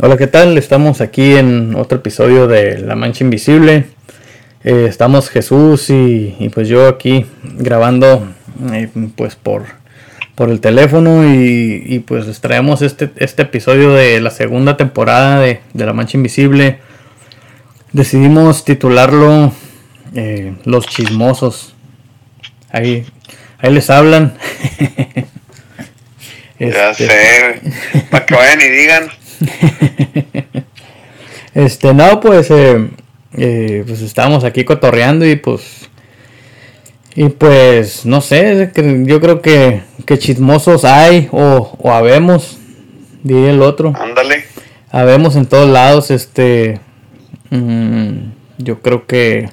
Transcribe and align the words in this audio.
Hola, 0.00 0.16
¿qué 0.16 0.28
tal? 0.28 0.56
Estamos 0.58 1.00
aquí 1.00 1.34
en 1.34 1.74
otro 1.74 1.98
episodio 1.98 2.46
de 2.46 2.78
La 2.78 2.94
Mancha 2.94 3.24
Invisible. 3.24 3.86
Eh, 4.62 4.86
estamos 4.88 5.28
Jesús 5.28 5.90
y, 5.90 6.50
pues 6.54 6.68
yo 6.68 6.86
aquí 6.88 7.26
grabando 7.42 8.28
eh, 8.72 8.88
pues 9.16 9.34
por, 9.34 9.64
por 10.34 10.50
el 10.50 10.60
teléfono 10.60 11.24
y, 11.28 12.04
pues 12.06 12.26
les 12.28 12.40
traemos 12.40 12.82
este, 12.82 13.10
este 13.16 13.42
episodio 13.42 13.92
de 13.92 14.20
la 14.20 14.30
segunda 14.30 14.76
temporada 14.76 15.40
de, 15.40 15.60
La 15.74 15.92
Mancha 15.92 16.16
Invisible. 16.16 16.78
Decidimos 17.92 18.64
titularlo 18.64 19.52
eh, 20.14 20.54
Los 20.64 20.86
Chismosos. 20.86 21.74
Ahí, 22.70 23.04
ahí 23.58 23.72
les 23.72 23.90
hablan. 23.90 24.34
Ya 26.58 26.90
este, 26.90 27.06
sé, 27.06 27.60
para 28.10 28.26
que 28.26 28.34
vayan 28.34 28.60
y 28.60 28.68
digan. 28.68 29.08
este, 31.54 31.94
no, 31.94 32.20
pues, 32.20 32.50
eh, 32.50 32.88
eh, 33.36 33.84
pues 33.86 34.00
estamos 34.00 34.42
aquí 34.42 34.64
cotorreando 34.64 35.24
y 35.24 35.36
pues, 35.36 35.88
y 37.14 37.28
pues, 37.28 38.04
no 38.06 38.20
sé, 38.20 38.72
yo 39.04 39.20
creo 39.20 39.40
que, 39.40 39.82
que 40.04 40.18
chismosos 40.18 40.84
hay 40.84 41.28
o, 41.30 41.76
o 41.78 41.92
habemos, 41.92 42.58
diría 43.22 43.50
el 43.50 43.62
otro. 43.62 43.92
Ándale. 43.98 44.44
Habemos 44.90 45.36
en 45.36 45.46
todos 45.46 45.68
lados, 45.68 46.10
este, 46.10 46.80
mm, 47.50 48.30
yo 48.58 48.80
creo 48.80 49.06
que, 49.06 49.50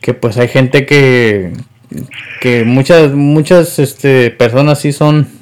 que 0.00 0.14
pues 0.14 0.38
hay 0.38 0.48
gente 0.48 0.86
que, 0.86 1.52
que 2.40 2.64
muchas, 2.64 3.12
muchas, 3.12 3.78
este, 3.78 4.30
personas 4.30 4.80
sí 4.80 4.92
son 4.92 5.37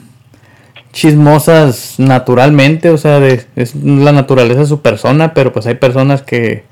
chismosas 0.97 1.97
naturalmente, 1.99 2.89
o 2.89 2.97
sea, 2.97 3.21
de, 3.21 3.45
es 3.55 3.75
la 3.75 4.13
naturaleza 4.13 4.61
de 4.61 4.67
su 4.67 4.81
persona, 4.81 5.35
pero 5.35 5.53
pues 5.53 5.67
hay 5.67 5.75
personas 5.75 6.23
que 6.23 6.65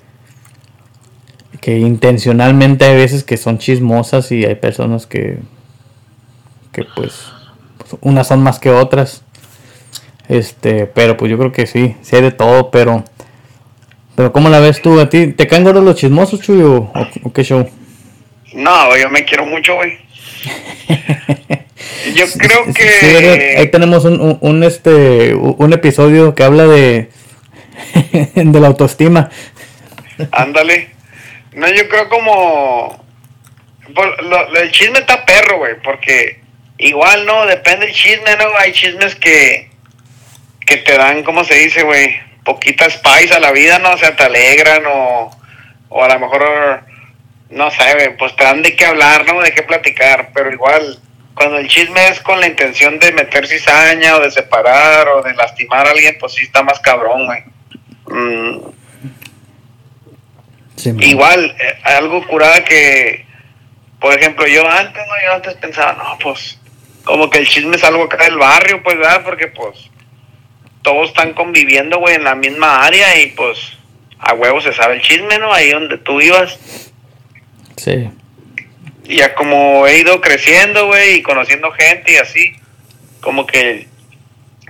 que 1.61 1.79
intencionalmente 1.79 2.87
hay 2.87 2.97
veces 2.97 3.23
que 3.23 3.37
son 3.37 3.59
chismosas 3.59 4.33
y 4.33 4.47
hay 4.47 4.55
personas 4.55 5.07
que 5.07 5.39
que 6.73 6.85
pues, 6.97 7.33
pues, 7.77 7.97
unas 8.01 8.27
son 8.27 8.43
más 8.43 8.59
que 8.59 8.71
otras. 8.71 9.23
Este, 10.29 10.87
pero 10.87 11.19
pues 11.19 11.31
yo 11.31 11.37
creo 11.37 11.53
que 11.53 11.67
sí, 11.67 11.95
sí 12.01 12.17
hay 12.17 12.23
de 12.23 12.33
todo, 12.33 12.71
pero 12.71 13.05
pero 14.17 14.33
¿cómo 14.33 14.49
la 14.49 14.61
ves 14.61 14.81
tú? 14.81 14.99
¿A 15.01 15.11
ti 15.11 15.29
te 15.29 15.47
caen 15.47 15.65
gordos 15.65 15.85
los 15.85 15.97
chismosos, 15.97 16.41
Chuyo? 16.41 16.91
¿O, 17.25 17.33
qué 17.35 17.45
show? 17.45 17.69
No, 18.55 18.97
yo 18.97 19.11
me 19.11 19.23
quiero 19.27 19.45
mucho, 19.45 19.75
güey. 19.75 19.99
Yo 22.15 22.27
creo 22.39 22.73
que. 22.73 23.57
ahí 23.59 23.69
tenemos 23.69 24.05
un, 24.05 24.39
un, 24.41 24.65
este, 24.65 25.35
un 25.35 25.73
episodio 25.73 26.35
que 26.35 26.45
habla 26.45 26.67
de. 26.67 27.11
de 28.35 28.61
la 28.61 28.69
autoestima. 28.69 29.31
Ándale. 30.31 30.91
No, 31.53 31.69
yo 31.69 31.89
creo 31.89 32.09
como. 32.09 33.05
el 34.57 34.71
chisme 34.71 35.01
está 35.01 35.25
perro, 35.25 35.59
güey, 35.59 35.75
porque 35.83 36.41
igual, 36.79 37.27
¿no? 37.27 37.47
Depende 37.47 37.87
del 37.87 37.95
chisme, 37.95 38.37
¿no? 38.37 38.57
Hay 38.59 38.73
chismes 38.73 39.17
que. 39.17 39.71
que 40.67 40.77
te 40.79 40.97
dan, 40.97 41.25
¿cómo 41.25 41.45
se 41.45 41.55
dice, 41.55 41.83
güey? 41.83 42.17
Poquita 42.45 42.89
spice 42.91 43.35
a 43.35 43.41
la 43.41 43.53
vida, 43.53 43.79
¿no? 43.79 43.93
O 43.93 43.99
sea, 43.99 44.15
te 44.15 44.23
alegran 44.23 44.85
o. 44.87 45.31
o 45.89 46.05
a 46.05 46.09
lo 46.09 46.21
mejor. 46.21 46.85
No 47.51 47.71
sé, 47.71 48.15
pues 48.19 48.35
te 48.37 48.45
dan 48.45 48.63
de 48.63 48.75
qué 48.75 48.87
hablar, 48.87 49.27
¿no? 49.27 49.41
De 49.41 49.53
qué 49.53 49.63
platicar, 49.63 50.31
pero 50.35 50.53
igual 50.53 50.99
cuando 51.35 51.59
el 51.59 51.69
chisme 51.69 52.09
es 52.09 52.21
con 52.21 52.41
la 52.41 52.47
intención 52.47 52.99
de 52.99 53.13
meter 53.13 53.47
cizaña 53.47 54.17
o 54.17 54.21
de 54.21 54.31
separar 54.31 55.09
o 55.09 55.23
de 55.23 55.35
lastimar 55.35 55.87
a 55.87 55.91
alguien, 55.91 56.17
pues 56.19 56.35
sí 56.35 56.45
está 56.45 56.63
más 56.63 56.79
cabrón, 56.81 57.27
güey. 57.27 57.43
Mm. 58.07 58.61
Igual, 61.01 61.57
eh, 61.59 61.79
algo 61.85 62.27
curada 62.27 62.65
que, 62.65 63.27
por 64.01 64.17
ejemplo, 64.17 64.47
yo 64.47 64.69
antes, 64.69 65.03
no, 65.07 65.27
yo 65.27 65.35
antes 65.35 65.55
pensaba, 65.55 65.93
no, 65.95 66.19
pues, 66.19 66.59
como 67.05 67.31
que 67.31 67.39
el 67.39 67.49
chisme 67.49 67.77
es 67.77 67.85
algo 67.85 68.05
acá 68.05 68.25
del 68.25 68.37
barrio, 68.37 68.83
pues, 68.83 68.97
¿verdad? 68.97 69.23
Porque, 69.25 69.49
pues, 69.49 69.91
todos 70.83 71.09
están 71.09 71.33
conviviendo, 71.33 71.99
güey, 71.99 72.17
en 72.17 72.25
la 72.25 72.35
misma 72.35 72.85
área 72.85 73.19
y, 73.21 73.29
pues, 73.29 73.59
a 74.19 74.35
huevo 74.35 74.61
se 74.61 74.73
sabe 74.73 74.97
el 74.97 75.03
chisme, 75.03 75.39
¿no? 75.39 75.53
Ahí 75.53 75.71
donde 75.71 75.99
tú 75.99 76.21
ibas. 76.21 76.59
Sí 77.77 78.11
ya 79.05 79.35
como 79.35 79.87
he 79.87 79.99
ido 79.99 80.21
creciendo, 80.21 80.87
güey, 80.87 81.17
y 81.17 81.23
conociendo 81.23 81.71
gente 81.73 82.13
y 82.13 82.17
así, 82.17 82.53
como 83.21 83.47
que 83.47 83.87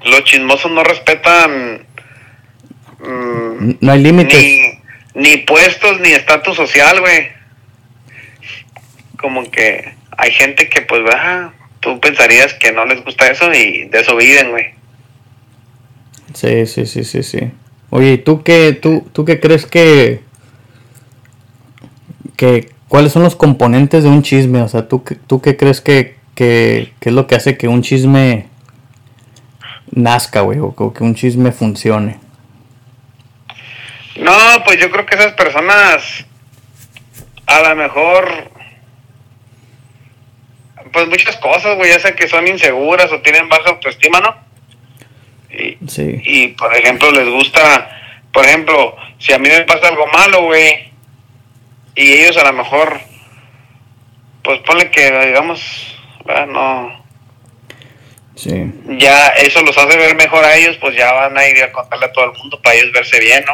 los 0.04 0.24
chismosos 0.24 0.70
no 0.70 0.84
respetan... 0.84 1.86
Mm, 3.00 3.72
no 3.80 3.92
hay 3.92 4.02
límites. 4.02 4.38
Ni, 4.38 4.80
ni 5.14 5.36
puestos, 5.38 6.00
ni 6.00 6.10
estatus 6.12 6.56
social, 6.56 7.00
güey. 7.00 7.28
Como 9.18 9.50
que 9.50 9.94
hay 10.16 10.30
gente 10.32 10.68
que, 10.68 10.82
pues, 10.82 11.02
va, 11.02 11.52
tú 11.80 12.00
pensarías 12.00 12.54
que 12.54 12.72
no 12.72 12.84
les 12.84 13.04
gusta 13.04 13.28
eso 13.28 13.52
y 13.52 13.88
de 13.88 14.00
eso 14.00 14.16
viven, 14.16 14.50
güey. 14.50 14.74
Sí, 16.34 16.66
sí, 16.66 16.86
sí, 16.86 17.04
sí, 17.04 17.22
sí. 17.22 17.50
Oye, 17.90 18.18
¿tú 18.18 18.42
qué, 18.42 18.72
tú, 18.72 19.08
tú 19.12 19.24
qué 19.24 19.38
crees 19.38 19.66
que, 19.66 20.20
que 22.36 22.72
¿Cuáles 22.94 23.10
son 23.10 23.24
los 23.24 23.34
componentes 23.34 24.04
de 24.04 24.08
un 24.08 24.22
chisme? 24.22 24.62
O 24.62 24.68
sea, 24.68 24.86
¿tú, 24.86 25.02
tú 25.26 25.42
qué 25.42 25.56
crees 25.56 25.80
que, 25.80 26.14
que, 26.36 26.92
es 27.00 27.12
lo 27.12 27.26
que 27.26 27.34
hace 27.34 27.58
que 27.58 27.66
un 27.66 27.82
chisme 27.82 28.46
nazca, 29.90 30.42
güey? 30.42 30.60
O 30.60 30.94
que 30.94 31.02
un 31.02 31.16
chisme 31.16 31.50
funcione. 31.50 32.20
No, 34.14 34.32
pues 34.64 34.78
yo 34.78 34.92
creo 34.92 35.04
que 35.06 35.16
esas 35.16 35.32
personas 35.32 36.24
a 37.46 37.68
lo 37.68 37.74
mejor 37.74 38.28
pues 40.92 41.08
muchas 41.08 41.36
cosas, 41.38 41.76
güey, 41.76 41.90
ya 41.90 41.98
sea 41.98 42.14
que 42.14 42.28
son 42.28 42.46
inseguras 42.46 43.10
o 43.10 43.20
tienen 43.22 43.48
baja 43.48 43.70
autoestima, 43.70 44.20
¿no? 44.20 44.36
Y, 45.50 45.78
sí. 45.88 46.22
y 46.22 46.48
por 46.50 46.72
ejemplo 46.76 47.10
les 47.10 47.28
gusta, 47.28 47.90
por 48.32 48.44
ejemplo, 48.44 48.94
si 49.18 49.32
a 49.32 49.38
mí 49.40 49.48
me 49.48 49.62
pasa 49.62 49.88
algo 49.88 50.06
malo, 50.06 50.44
güey, 50.44 50.93
y 51.94 52.12
ellos 52.12 52.36
a 52.36 52.44
lo 52.44 52.52
mejor, 52.52 53.00
pues 54.42 54.60
ponle 54.60 54.90
que, 54.90 55.26
digamos, 55.26 55.60
no. 56.48 57.04
Sí. 58.34 58.72
Ya 58.98 59.28
eso 59.28 59.62
los 59.62 59.76
hace 59.78 59.96
ver 59.96 60.16
mejor 60.16 60.44
a 60.44 60.56
ellos, 60.56 60.76
pues 60.80 60.96
ya 60.96 61.12
van 61.12 61.38
a 61.38 61.48
ir 61.48 61.62
a 61.62 61.72
contarle 61.72 62.06
a 62.06 62.12
todo 62.12 62.32
el 62.32 62.38
mundo 62.38 62.60
para 62.62 62.76
ellos 62.76 62.92
verse 62.92 63.20
bien, 63.20 63.44
¿no? 63.46 63.52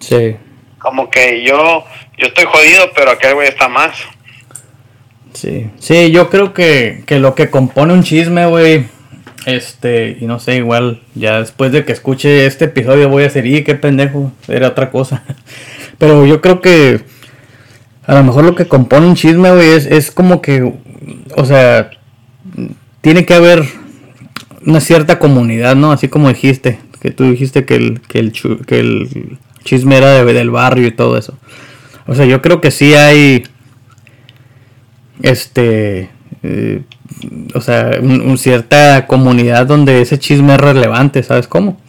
Sí. 0.00 0.36
Como 0.78 1.08
que 1.08 1.42
yo, 1.42 1.84
yo 2.18 2.26
estoy 2.26 2.44
jodido, 2.44 2.92
pero 2.94 3.12
aquel 3.12 3.34
güey 3.34 3.48
está 3.48 3.68
más. 3.68 3.96
Sí, 5.32 5.70
sí, 5.78 6.10
yo 6.10 6.30
creo 6.30 6.52
que, 6.52 7.04
que 7.06 7.18
lo 7.18 7.34
que 7.34 7.50
compone 7.50 7.92
un 7.92 8.02
chisme, 8.02 8.46
güey, 8.46 8.86
este, 9.46 10.16
y 10.20 10.26
no 10.26 10.38
sé, 10.38 10.56
igual, 10.56 11.02
ya 11.14 11.40
después 11.40 11.72
de 11.72 11.84
que 11.84 11.92
escuche 11.92 12.46
este 12.46 12.66
episodio 12.66 13.08
voy 13.08 13.22
a 13.22 13.26
decir, 13.26 13.46
y 13.46 13.64
qué 13.64 13.74
pendejo, 13.74 14.32
era 14.48 14.68
otra 14.68 14.90
cosa. 14.90 15.22
Pero 15.98 16.26
yo 16.26 16.40
creo 16.40 16.60
que 16.60 17.00
a 18.06 18.14
lo 18.14 18.22
mejor 18.22 18.44
lo 18.44 18.54
que 18.54 18.68
compone 18.68 19.06
un 19.06 19.16
chisme, 19.16 19.50
güey, 19.52 19.70
es, 19.70 19.86
es 19.86 20.10
como 20.10 20.40
que, 20.40 20.74
o 21.34 21.44
sea, 21.44 21.90
tiene 23.00 23.26
que 23.26 23.34
haber 23.34 23.64
una 24.64 24.80
cierta 24.80 25.18
comunidad, 25.18 25.74
¿no? 25.76 25.92
Así 25.92 26.08
como 26.08 26.28
dijiste, 26.28 26.78
que 27.00 27.10
tú 27.10 27.24
dijiste 27.24 27.64
que 27.64 27.74
el, 27.76 28.00
que 28.00 28.18
el, 28.18 28.32
que 28.66 28.78
el 28.78 29.38
chisme 29.64 29.96
era 29.96 30.24
de, 30.24 30.32
del 30.32 30.50
barrio 30.50 30.86
y 30.86 30.92
todo 30.92 31.18
eso. 31.18 31.36
O 32.06 32.14
sea, 32.14 32.26
yo 32.26 32.42
creo 32.42 32.60
que 32.60 32.70
sí 32.70 32.94
hay, 32.94 33.44
este, 35.22 36.10
eh, 36.42 36.82
o 37.54 37.60
sea, 37.60 37.98
una 38.00 38.36
cierta 38.36 39.06
comunidad 39.06 39.66
donde 39.66 40.00
ese 40.00 40.18
chisme 40.18 40.54
es 40.54 40.60
relevante, 40.60 41.22
¿sabes 41.22 41.48
cómo? 41.48 41.80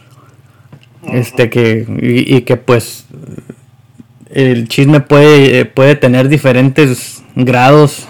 Este 1.11 1.49
que, 1.49 1.85
y 1.99 2.41
que 2.41 2.57
pues 2.57 3.06
el 4.37 4.67
chisme 4.67 4.99
puede, 4.99 5.65
puede 5.65 5.95
tener 5.95 6.29
diferentes 6.29 7.23
grados 7.33 8.07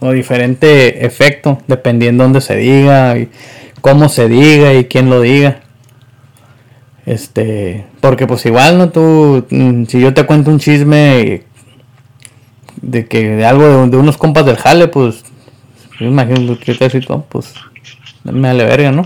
o 0.00 0.10
diferente 0.12 1.04
efecto 1.04 1.58
dependiendo 1.66 2.24
dónde 2.24 2.40
se 2.40 2.56
diga 2.56 3.18
y 3.18 3.28
cómo 3.82 4.08
se 4.08 4.26
diga 4.26 4.72
y 4.72 4.86
quién 4.86 5.10
lo 5.10 5.20
diga. 5.20 5.60
Este, 7.04 7.84
porque 8.00 8.26
pues 8.26 8.46
igual 8.46 8.78
no 8.78 8.88
tú 8.88 9.46
mm, 9.50 9.84
si 9.84 10.00
yo 10.00 10.14
te 10.14 10.24
cuento 10.24 10.50
un 10.50 10.58
chisme 10.58 11.42
de 12.80 13.06
que 13.06 13.36
de 13.36 13.44
algo 13.44 13.86
de, 13.86 13.96
unos 13.98 14.16
compas 14.16 14.46
del 14.46 14.56
jale, 14.56 14.88
pues 14.88 15.24
yo 16.00 16.06
imagino 16.06 16.58
que 16.58 16.74
te 16.74 16.88
cito, 16.88 17.26
pues 17.28 17.52
me 18.24 18.48
vale 18.48 18.64
verga, 18.64 18.92
¿no? 18.92 19.02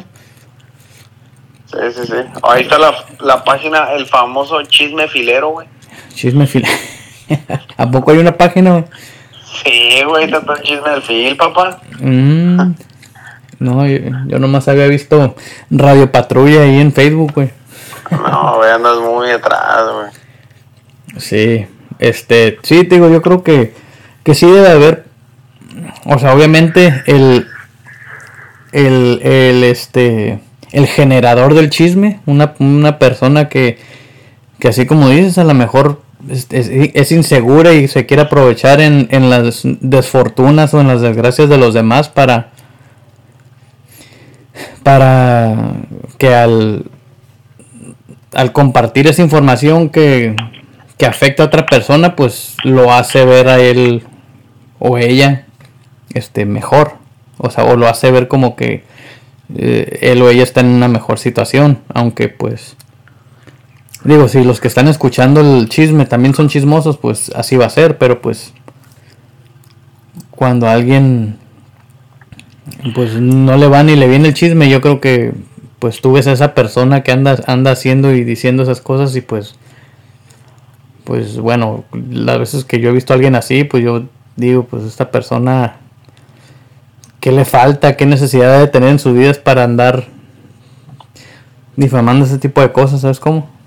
Sí, 1.66 1.78
sí, 1.94 2.06
sí. 2.06 2.14
Ahí 2.44 2.62
está 2.62 2.78
la, 2.78 2.94
la 3.20 3.42
página, 3.42 3.92
el 3.92 4.06
famoso 4.06 4.62
chisme 4.62 5.08
filero, 5.08 5.48
güey. 5.48 5.66
Chisme 6.14 6.46
fil. 6.46 6.64
¿A 7.76 7.90
poco 7.90 8.10
hay 8.10 8.18
una 8.18 8.36
página? 8.36 8.84
Sí, 9.64 10.02
güey, 10.06 10.24
está 10.24 10.40
todo 10.42 10.56
chisme 10.62 10.90
del 10.90 11.02
fil, 11.02 11.36
papá. 11.36 11.80
Mm. 12.00 12.72
No, 13.60 13.86
yo, 13.86 14.38
nomás 14.38 14.68
había 14.68 14.86
visto 14.86 15.36
Radio 15.70 16.10
Patrulla 16.10 16.62
ahí 16.62 16.80
en 16.80 16.94
Facebook, 16.94 17.32
güey. 17.34 17.50
No, 18.10 18.56
güey, 18.56 18.70
andas 18.70 18.98
muy 19.00 19.30
atrás, 19.30 19.84
güey. 19.92 21.20
Sí, 21.20 21.66
este, 21.98 22.58
sí, 22.62 22.84
te 22.84 22.94
digo, 22.94 23.10
yo 23.10 23.20
creo 23.20 23.42
que, 23.42 23.74
que 24.24 24.34
sí 24.34 24.50
debe 24.50 24.68
haber, 24.68 25.04
o 26.06 26.18
sea, 26.18 26.34
obviamente 26.34 27.02
el, 27.04 27.48
el, 28.72 29.20
el, 29.22 29.64
este, 29.64 30.40
el 30.72 30.86
generador 30.86 31.52
del 31.52 31.68
chisme, 31.68 32.20
una, 32.24 32.54
una 32.60 32.98
persona 32.98 33.50
que, 33.50 33.78
que 34.60 34.68
así 34.68 34.86
como 34.86 35.08
dices, 35.08 35.38
a 35.38 35.44
lo 35.44 35.54
mejor 35.54 36.00
es, 36.28 37.12
insegura 37.12 37.72
y 37.72 37.88
se 37.88 38.06
quiere 38.06 38.22
aprovechar 38.22 38.80
en, 38.80 39.30
las 39.30 39.62
desfortunas 39.64 40.74
o 40.74 40.80
en 40.80 40.88
las 40.88 41.00
desgracias 41.00 41.48
de 41.48 41.58
los 41.58 41.74
demás 41.74 42.08
para 42.08 42.50
para 44.82 45.56
que 46.18 46.34
al 46.34 46.84
al 48.32 48.52
compartir 48.52 49.08
esa 49.08 49.22
información 49.22 49.88
que, 49.88 50.36
que 50.96 51.06
afecta 51.06 51.42
a 51.42 51.46
otra 51.46 51.66
persona 51.66 52.14
pues 52.14 52.54
lo 52.62 52.92
hace 52.92 53.24
ver 53.24 53.48
a 53.48 53.58
él 53.58 54.04
o 54.78 54.98
ella 54.98 55.46
este 56.14 56.44
mejor. 56.44 56.94
O 57.38 57.50
sea 57.50 57.64
o 57.64 57.76
lo 57.76 57.88
hace 57.88 58.10
ver 58.10 58.28
como 58.28 58.54
que 58.54 58.84
eh, 59.56 59.98
él 60.02 60.22
o 60.22 60.28
ella 60.28 60.42
está 60.42 60.60
en 60.60 60.68
una 60.68 60.86
mejor 60.86 61.18
situación 61.18 61.80
aunque 61.92 62.28
pues 62.28 62.76
Digo, 64.04 64.28
si 64.28 64.42
los 64.44 64.60
que 64.60 64.68
están 64.68 64.88
escuchando 64.88 65.40
el 65.40 65.68
chisme 65.68 66.06
también 66.06 66.34
son 66.34 66.48
chismosos, 66.48 66.96
pues 66.96 67.30
así 67.34 67.56
va 67.56 67.66
a 67.66 67.70
ser, 67.70 67.98
pero 67.98 68.22
pues 68.22 68.54
cuando 70.30 70.68
alguien 70.68 71.36
pues 72.94 73.14
no 73.20 73.58
le 73.58 73.68
va 73.68 73.82
ni 73.82 73.96
le 73.96 74.08
viene 74.08 74.28
el 74.28 74.34
chisme, 74.34 74.70
yo 74.70 74.80
creo 74.80 75.00
que 75.00 75.34
pues 75.78 76.00
tú 76.00 76.12
ves 76.12 76.26
a 76.26 76.32
esa 76.32 76.54
persona 76.54 77.02
que 77.02 77.12
anda 77.12 77.42
anda 77.46 77.72
haciendo 77.72 78.12
y 78.14 78.24
diciendo 78.24 78.62
esas 78.62 78.80
cosas 78.80 79.14
y 79.16 79.20
pues 79.20 79.56
pues 81.04 81.38
bueno, 81.38 81.84
las 81.92 82.38
veces 82.38 82.64
que 82.64 82.80
yo 82.80 82.90
he 82.90 82.92
visto 82.92 83.12
a 83.12 83.16
alguien 83.16 83.34
así, 83.34 83.64
pues 83.64 83.82
yo 83.82 84.04
digo, 84.36 84.64
pues 84.64 84.84
esta 84.84 85.10
persona 85.10 85.76
qué 87.20 87.32
le 87.32 87.44
falta, 87.44 87.96
qué 87.96 88.06
necesidad 88.06 88.60
de 88.60 88.68
tener 88.68 88.88
en 88.88 88.98
sus 88.98 89.14
vidas 89.14 89.38
para 89.38 89.64
andar 89.64 90.06
difamando 91.76 92.24
ese 92.24 92.38
tipo 92.38 92.62
de 92.62 92.72
cosas, 92.72 93.02
¿sabes 93.02 93.20
cómo? 93.20 93.59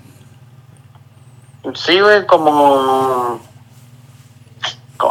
Sí, 1.72 1.98
güey, 2.00 2.26
como... 2.26 3.40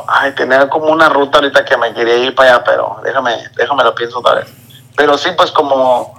Ay, 0.07 0.33
tenía 0.35 0.69
como 0.69 0.85
una 0.87 1.09
ruta 1.09 1.39
ahorita 1.39 1.65
que 1.65 1.77
me 1.77 1.93
quería 1.93 2.17
ir 2.17 2.35
para 2.35 2.55
allá, 2.55 2.63
pero 2.63 2.97
déjame, 3.03 3.35
déjame 3.55 3.83
lo 3.83 3.95
pienso 3.95 4.19
otra 4.19 4.35
vez. 4.35 4.53
Pero 4.95 5.17
sí, 5.17 5.29
pues 5.35 5.51
como... 5.51 6.13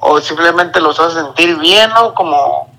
O 0.00 0.20
simplemente 0.20 0.80
los 0.80 0.98
hace 0.98 1.20
sentir 1.20 1.58
bien, 1.58 1.90
¿no? 1.90 2.14
Como... 2.14 2.70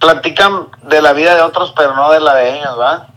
Platican 0.00 0.68
de 0.82 1.00
la 1.00 1.12
vida 1.12 1.34
de 1.34 1.42
otros, 1.42 1.72
pero 1.76 1.94
no 1.94 2.10
de 2.10 2.20
la 2.20 2.34
de 2.34 2.58
ellos, 2.58 2.76
¿verdad? 2.76 3.08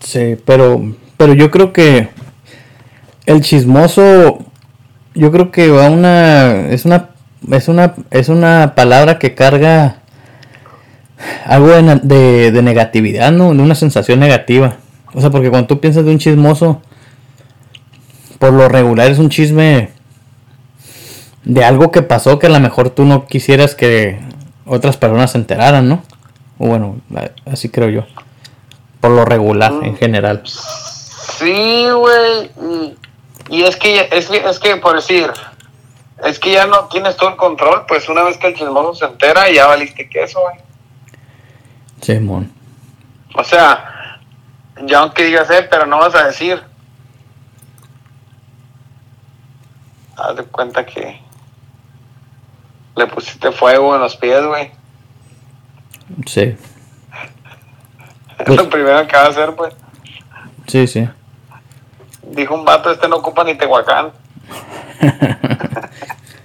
Sí, 0.00 0.36
pero, 0.46 0.80
pero 1.16 1.34
yo 1.34 1.50
creo 1.50 1.72
que 1.72 2.10
el 3.26 3.42
chismoso, 3.42 4.38
yo 5.14 5.30
creo 5.30 5.50
que 5.50 5.70
va 5.70 5.90
una, 5.90 6.68
es 6.68 6.84
una 6.84 7.09
es 7.50 7.68
una, 7.68 7.94
es 8.10 8.28
una 8.28 8.74
palabra 8.74 9.18
que 9.18 9.34
carga 9.34 9.96
algo 11.44 11.68
de, 11.68 12.50
de, 12.50 12.62
negatividad, 12.62 13.32
¿no? 13.32 13.54
De 13.54 13.62
una 13.62 13.74
sensación 13.74 14.20
negativa. 14.20 14.76
O 15.12 15.20
sea, 15.20 15.30
porque 15.30 15.50
cuando 15.50 15.68
tú 15.68 15.80
piensas 15.80 16.04
de 16.04 16.10
un 16.10 16.18
chismoso, 16.18 16.80
por 18.38 18.52
lo 18.52 18.68
regular 18.68 19.10
es 19.10 19.18
un 19.18 19.28
chisme 19.28 19.90
de 21.44 21.64
algo 21.64 21.90
que 21.90 22.02
pasó 22.02 22.38
que 22.38 22.46
a 22.46 22.50
lo 22.50 22.60
mejor 22.60 22.90
tú 22.90 23.04
no 23.04 23.26
quisieras 23.26 23.74
que 23.74 24.18
otras 24.66 24.96
personas 24.96 25.32
se 25.32 25.38
enteraran, 25.38 25.88
¿no? 25.88 26.02
O 26.58 26.66
bueno, 26.66 27.00
así 27.46 27.68
creo 27.68 27.88
yo. 27.88 28.06
Por 29.00 29.10
lo 29.12 29.24
regular, 29.24 29.72
en 29.82 29.96
general. 29.96 30.42
Sí, 30.44 31.86
güey. 31.90 32.50
Y, 33.48 33.62
es 33.62 33.76
que, 33.76 34.08
es, 34.12 34.30
es 34.30 34.58
que, 34.58 34.76
por 34.76 34.96
decir, 34.96 35.30
es 36.24 36.38
que 36.38 36.52
ya 36.52 36.66
no 36.66 36.86
tienes 36.88 37.16
todo 37.16 37.30
el 37.30 37.36
control, 37.36 37.84
pues 37.86 38.08
una 38.08 38.22
vez 38.22 38.36
que 38.36 38.48
el 38.48 38.54
chismoso 38.54 38.94
se 38.94 39.04
entera, 39.06 39.50
ya 39.50 39.66
valiste 39.66 40.08
queso, 40.08 40.40
güey. 40.40 40.56
Simón. 42.00 42.52
O 43.34 43.44
sea, 43.44 44.18
ya 44.84 45.00
aunque 45.00 45.24
digas, 45.24 45.50
eh, 45.50 45.66
pero 45.70 45.86
no 45.86 45.98
vas 45.98 46.14
a 46.14 46.26
decir. 46.26 46.62
Haz 50.16 50.36
de 50.36 50.44
cuenta 50.44 50.84
que 50.84 51.20
le 52.96 53.06
pusiste 53.06 53.52
fuego 53.52 53.94
en 53.94 54.02
los 54.02 54.16
pies, 54.16 54.44
güey. 54.44 54.70
Sí. 56.26 56.56
Es 58.38 58.56
lo 58.56 58.68
primero 58.68 59.06
que 59.06 59.16
va 59.16 59.24
a 59.24 59.28
hacer, 59.28 59.54
pues. 59.54 59.74
Sí, 60.66 60.86
sí. 60.86 61.08
Dijo 62.22 62.54
un 62.54 62.64
vato, 62.64 62.90
este 62.90 63.08
no 63.08 63.16
ocupa 63.16 63.44
ni 63.44 63.54
Tehuacán. 63.54 64.12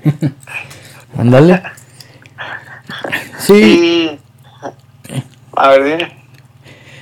Ándale. 1.18 1.62
Sí. 3.40 4.18
A 5.56 5.70
ver, 5.70 5.84
dime. 5.84 6.12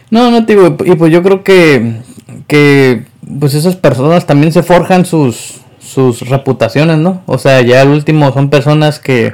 No, 0.09 0.29
no, 0.29 0.41
digo, 0.41 0.77
y 0.85 0.95
pues 0.95 1.11
yo 1.11 1.23
creo 1.23 1.43
que, 1.43 2.01
que 2.47 3.05
pues 3.39 3.53
esas 3.55 3.75
personas 3.75 4.27
también 4.27 4.51
se 4.51 4.61
forjan 4.61 5.05
sus, 5.05 5.61
sus 5.79 6.21
reputaciones, 6.29 6.97
¿no? 6.97 7.23
O 7.25 7.37
sea, 7.37 7.61
ya 7.61 7.81
al 7.81 7.89
último 7.89 8.31
son 8.31 8.49
personas 8.49 8.99
que, 8.99 9.33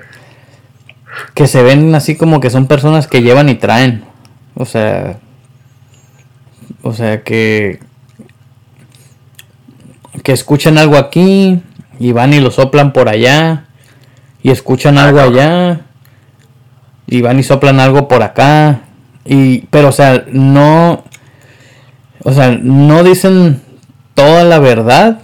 que 1.34 1.48
se 1.48 1.64
ven 1.64 1.94
así 1.96 2.16
como 2.16 2.40
que 2.40 2.50
son 2.50 2.68
personas 2.68 3.08
que 3.08 3.22
llevan 3.22 3.50
y 3.50 3.56
traen. 3.56 4.06
O 4.56 4.66
sea, 4.66 5.20
o 6.82 6.94
sea 6.94 7.24
que, 7.24 7.80
que 10.24 10.32
escuchan 10.32 10.78
algo 10.78 10.98
aquí, 10.98 11.62
y 12.00 12.12
van 12.14 12.34
y 12.34 12.40
lo 12.40 12.50
soplan 12.50 12.94
por 12.94 13.10
allá 13.10 13.66
y 14.42 14.52
escuchan 14.52 14.98
algo 14.98 15.20
allá 15.20 15.82
y 17.08 17.22
van 17.22 17.40
y 17.40 17.44
soplan 17.44 17.80
algo 17.80 18.08
por 18.08 18.24
acá 18.24 18.82
y 19.26 19.60
pero 19.70 19.90
o 19.90 19.92
sea 19.92 20.24
no 20.32 21.04
o 22.24 22.34
sea 22.34 22.58
no 22.62 23.04
dicen 23.04 23.62
toda 24.16 24.44
la 24.44 24.60
verdad 24.60 25.22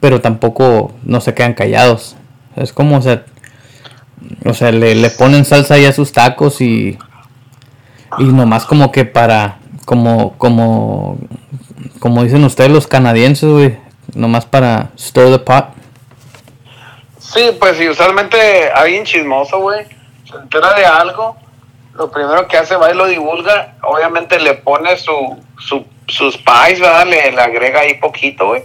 pero 0.00 0.20
tampoco 0.20 0.92
no 1.02 1.20
se 1.20 1.34
quedan 1.34 1.54
callados. 1.54 2.16
Es 2.56 2.72
como 2.72 2.98
o 2.98 3.02
sea 3.02 3.24
o 4.44 4.54
sea 4.54 4.72
le, 4.72 4.94
le 4.94 5.10
ponen 5.10 5.44
salsa 5.44 5.74
ahí 5.74 5.84
a 5.84 5.92
sus 5.92 6.12
tacos 6.12 6.60
y 6.60 6.98
y 8.18 8.24
nomás 8.24 8.64
como 8.64 8.90
que 8.92 9.04
para 9.04 9.58
como 9.84 10.34
como 10.38 11.18
como 12.00 12.24
dicen 12.24 12.44
ustedes 12.44 12.70
los 12.70 12.86
canadienses 12.86 13.48
güey 13.48 13.78
nomás 14.14 14.46
para 14.46 14.90
stir 14.98 15.30
the 15.30 15.38
pot 15.38 15.77
Sí, 17.32 17.56
pues 17.58 17.76
sí, 17.76 17.88
usualmente 17.88 18.70
alguien 18.70 19.04
chismoso, 19.04 19.60
güey, 19.60 19.84
se 20.24 20.36
entera 20.36 20.72
de 20.74 20.86
algo, 20.86 21.36
lo 21.94 22.10
primero 22.10 22.48
que 22.48 22.56
hace 22.56 22.76
va 22.76 22.90
y 22.90 22.94
lo 22.94 23.06
divulga, 23.06 23.74
obviamente 23.82 24.38
le 24.40 24.54
pone 24.54 24.96
su, 24.96 25.38
su 25.58 25.84
sus 26.08 26.36
pies, 26.38 26.80
¿verdad? 26.80 27.06
Le, 27.06 27.32
le, 27.32 27.40
agrega 27.40 27.80
ahí 27.80 27.94
poquito, 27.94 28.46
güey, 28.48 28.64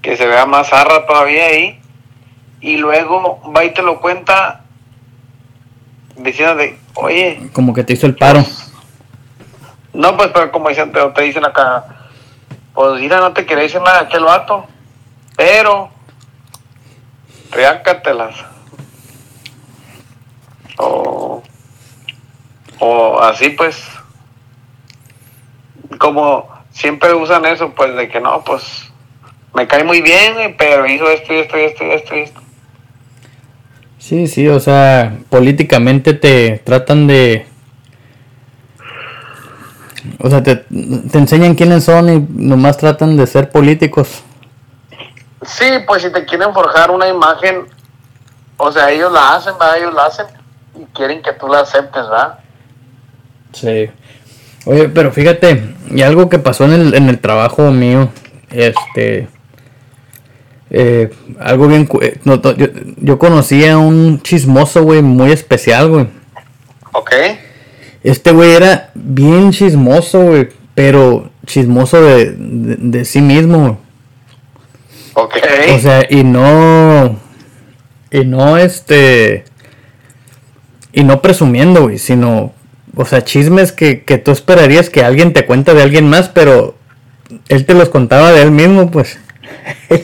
que 0.00 0.16
se 0.16 0.26
vea 0.26 0.46
más 0.46 0.72
arra 0.72 1.06
todavía 1.06 1.46
ahí, 1.46 1.80
y 2.60 2.76
luego 2.76 3.40
va 3.56 3.64
y 3.64 3.70
te 3.70 3.82
lo 3.82 4.00
cuenta 4.00 4.60
diciendo 6.16 6.62
oye... 6.94 7.50
Como 7.52 7.72
que 7.74 7.82
te 7.82 7.94
hizo 7.94 8.06
el 8.06 8.14
paro. 8.14 8.44
no, 9.92 10.16
pues, 10.16 10.30
pero 10.32 10.52
como 10.52 10.68
dicen, 10.68 10.92
te, 10.92 11.22
dicen 11.22 11.44
acá, 11.44 11.84
pues 12.74 13.00
mira, 13.00 13.18
no 13.18 13.32
te 13.32 13.46
quería 13.46 13.64
decir 13.64 13.80
nada 13.80 14.00
aquel 14.00 14.24
vato, 14.24 14.66
pero 15.36 15.90
riácatelas. 17.52 18.34
O, 20.78 21.42
o 22.78 23.20
así 23.20 23.50
pues, 23.50 23.84
como 25.98 26.48
siempre 26.72 27.14
usan 27.14 27.44
eso, 27.44 27.72
pues 27.74 27.94
de 27.94 28.08
que 28.08 28.20
no, 28.20 28.42
pues 28.44 28.90
me 29.54 29.66
cae 29.66 29.84
muy 29.84 30.00
bien, 30.00 30.56
pero 30.58 30.86
hizo 30.86 31.08
esto 31.10 31.32
y 31.32 31.38
esto 31.38 31.58
y 31.58 31.62
esto 31.62 31.84
y 31.84 31.90
esto 31.90 32.16
y 32.16 32.20
esto. 32.20 32.40
Sí, 33.98 34.26
sí, 34.26 34.48
o 34.48 34.58
sea, 34.58 35.16
políticamente 35.28 36.14
te 36.14 36.60
tratan 36.64 37.06
de... 37.06 37.46
O 40.18 40.28
sea, 40.28 40.42
te, 40.42 40.56
te 40.56 41.18
enseñan 41.18 41.54
quiénes 41.54 41.84
son 41.84 42.12
y 42.12 42.26
nomás 42.44 42.78
tratan 42.78 43.16
de 43.16 43.26
ser 43.28 43.50
políticos. 43.50 44.24
Sí, 45.44 45.66
pues 45.86 46.02
si 46.02 46.10
te 46.10 46.24
quieren 46.24 46.52
forjar 46.52 46.90
una 46.90 47.08
imagen, 47.08 47.66
o 48.56 48.70
sea, 48.70 48.90
ellos 48.90 49.12
la 49.12 49.34
hacen, 49.34 49.54
¿verdad? 49.58 49.78
Ellos 49.78 49.94
la 49.94 50.06
hacen 50.06 50.26
y 50.80 50.84
quieren 50.94 51.22
que 51.22 51.32
tú 51.32 51.48
la 51.48 51.60
aceptes, 51.60 52.02
¿verdad? 52.08 52.38
Sí. 53.52 53.90
Oye, 54.64 54.88
pero 54.88 55.10
fíjate, 55.12 55.74
y 55.90 56.02
algo 56.02 56.28
que 56.28 56.38
pasó 56.38 56.64
en 56.64 56.72
el, 56.72 56.94
en 56.94 57.08
el 57.08 57.18
trabajo 57.18 57.70
mío, 57.70 58.10
este, 58.50 59.28
Eh, 60.74 61.10
algo 61.38 61.68
bien... 61.68 61.86
Eh, 62.00 62.18
yo, 62.24 62.40
yo 62.96 63.18
conocí 63.18 63.66
a 63.66 63.76
un 63.76 64.22
chismoso, 64.22 64.82
güey, 64.82 65.02
muy 65.02 65.30
especial, 65.30 65.90
güey. 65.90 66.06
Ok. 66.92 67.10
Este 68.02 68.32
güey 68.32 68.52
era 68.52 68.90
bien 68.94 69.52
chismoso, 69.52 70.22
güey, 70.22 70.48
pero 70.74 71.30
chismoso 71.44 72.00
de, 72.00 72.34
de, 72.36 73.04
sí 73.04 73.20
mismo. 73.20 73.78
Ok. 75.14 75.36
O 75.74 75.78
sea, 75.78 76.06
y 76.08 76.24
no... 76.24 77.18
Y 78.10 78.24
no, 78.24 78.56
este... 78.58 79.44
Y 80.92 81.04
no 81.04 81.22
presumiendo, 81.22 81.82
güey, 81.82 81.98
sino... 81.98 82.52
O 82.94 83.06
sea, 83.06 83.24
chismes 83.24 83.72
que, 83.72 84.02
que 84.04 84.18
tú 84.18 84.32
esperarías 84.32 84.90
que 84.90 85.02
alguien 85.02 85.32
te 85.32 85.46
cuenta 85.46 85.72
de 85.72 85.82
alguien 85.82 86.08
más, 86.08 86.28
pero 86.28 86.76
él 87.48 87.64
te 87.64 87.74
los 87.74 87.88
contaba 87.88 88.32
de 88.32 88.42
él 88.42 88.50
mismo, 88.50 88.90
pues. 88.90 89.18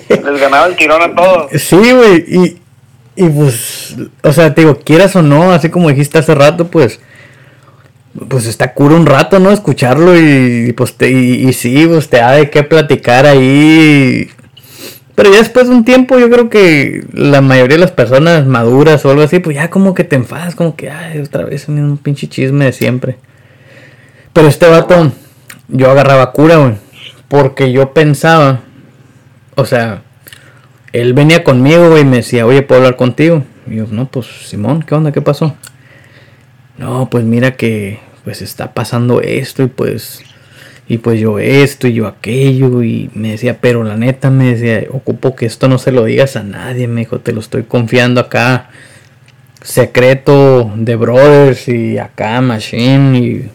Les 0.09 0.41
ganaba 0.41 0.67
el 0.67 0.77
tirón 0.77 1.03
a 1.03 1.15
todos. 1.15 1.51
Sí, 1.61 1.77
güey, 1.77 2.25
y, 2.27 2.59
y 3.17 3.29
pues, 3.29 3.97
o 4.23 4.33
sea, 4.33 4.55
te 4.55 4.63
digo, 4.63 4.79
quieras 4.79 5.17
o 5.17 5.23
no, 5.23 5.53
así 5.53 5.69
como 5.69 5.89
dijiste 5.89 6.19
hace 6.19 6.35
rato, 6.35 6.69
pues, 6.69 7.01
pues 8.29 8.47
está 8.47 8.73
cura 8.73 8.95
un 8.95 9.07
rato, 9.07 9.39
¿no? 9.39 9.51
Escucharlo 9.51 10.17
y, 10.19 10.73
pues, 10.73 10.95
te, 10.95 11.11
y, 11.11 11.53
sí, 11.53 11.87
pues 11.87 12.09
te 12.09 12.21
ha 12.21 12.33
de 12.33 12.51
qué 12.51 12.63
platicar 12.63 13.27
ahí. 13.27 14.31
Pero 15.19 15.33
ya 15.33 15.39
después 15.39 15.69
de 15.69 15.75
un 15.75 15.85
tiempo, 15.85 16.17
yo 16.17 16.31
creo 16.31 16.49
que 16.49 17.05
la 17.13 17.41
mayoría 17.41 17.77
de 17.77 17.81
las 17.81 17.91
personas 17.91 18.47
maduras 18.47 19.05
o 19.05 19.11
algo 19.11 19.23
así, 19.23 19.41
pues 19.41 19.57
ya 19.57 19.69
como 19.69 19.93
que 19.93 20.05
te 20.05 20.15
enfadas, 20.15 20.55
como 20.55 20.77
que, 20.77 20.91
ay, 20.91 21.19
otra 21.19 21.45
vez 21.45 21.67
un 21.67 21.99
pinche 21.99 22.29
chisme 22.29 22.67
de 22.67 22.73
siempre. 22.73 23.17
Pero 24.33 24.47
este 24.47 24.69
vato, 24.69 25.11
yo 25.67 25.91
agarraba 25.91 26.31
cura, 26.31 26.59
güey. 26.59 26.75
Porque 27.27 27.73
yo 27.73 27.93
pensaba, 27.93 28.61
o 29.57 29.65
sea, 29.65 30.05
él 30.93 31.15
venía 31.15 31.43
conmigo 31.43 31.99
y 31.99 32.05
me 32.05 32.19
decía, 32.19 32.47
oye, 32.47 32.63
¿puedo 32.63 32.83
hablar 32.83 32.95
contigo? 32.95 33.43
Y 33.67 33.75
yo, 33.75 33.87
no, 33.91 34.07
pues 34.07 34.29
Simón, 34.47 34.85
¿qué 34.85 34.95
onda? 34.95 35.11
¿Qué 35.11 35.21
pasó? 35.21 35.57
No, 36.77 37.11
pues 37.11 37.25
mira 37.25 37.57
que 37.57 37.99
pues 38.23 38.41
está 38.41 38.73
pasando 38.73 39.21
esto 39.21 39.65
y 39.65 39.67
pues 39.67 40.23
y 40.89 40.99
pues 40.99 41.21
yo 41.21 41.39
esto 41.39 41.87
y 41.87 41.95
yo 41.95 42.07
aquello 42.07 42.83
y 42.83 43.11
me 43.15 43.33
decía, 43.33 43.59
pero 43.61 43.85
la 43.85 43.97
neta 43.97 44.31
me 44.31 44.55
decía, 44.55 44.89
ocupo 44.91 45.37
que 45.37 45.47
esto 45.47 45.69
no 45.69 45.79
se 45.79 45.93
lo 45.93 46.05
digas 46.05 46.37
a 46.37 46.43
nadie, 46.43 46.89
me 46.89 47.03
dijo, 47.03 47.21
te 47.21 47.33
lo 47.33 47.41
estoy 47.41 47.65
confiando 47.65 48.21
acá, 48.21 48.71
secreto 49.63 50.73
de 50.77 50.97
brothers 50.97 51.69
y 51.69 51.99
acá 51.99 52.41
machine 52.41 53.19
y 53.19 53.51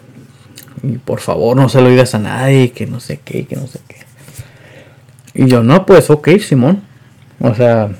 y 0.86 0.98
por 0.98 1.20
favor 1.20 1.56
no 1.56 1.68
se 1.68 1.80
lo 1.80 1.88
digas 1.88 2.14
a 2.14 2.18
nadie, 2.18 2.72
que 2.72 2.86
no 2.86 3.00
sé 3.00 3.20
qué, 3.24 3.46
que 3.46 3.56
no 3.56 3.66
sé 3.66 3.80
qué. 3.88 3.96
Y 5.34 5.48
yo, 5.48 5.62
no, 5.62 5.86
pues 5.86 6.10
ok, 6.10 6.28
Simón. 6.38 6.82
O 7.40 7.54
sea, 7.54 7.90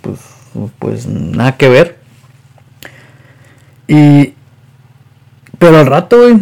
pues, 0.00 0.18
pues 0.78 1.06
nada 1.06 1.56
que 1.56 1.68
ver. 1.68 1.96
Y, 3.86 4.34
pero 5.58 5.78
al 5.78 5.86
rato, 5.86 6.18
güey, 6.18 6.38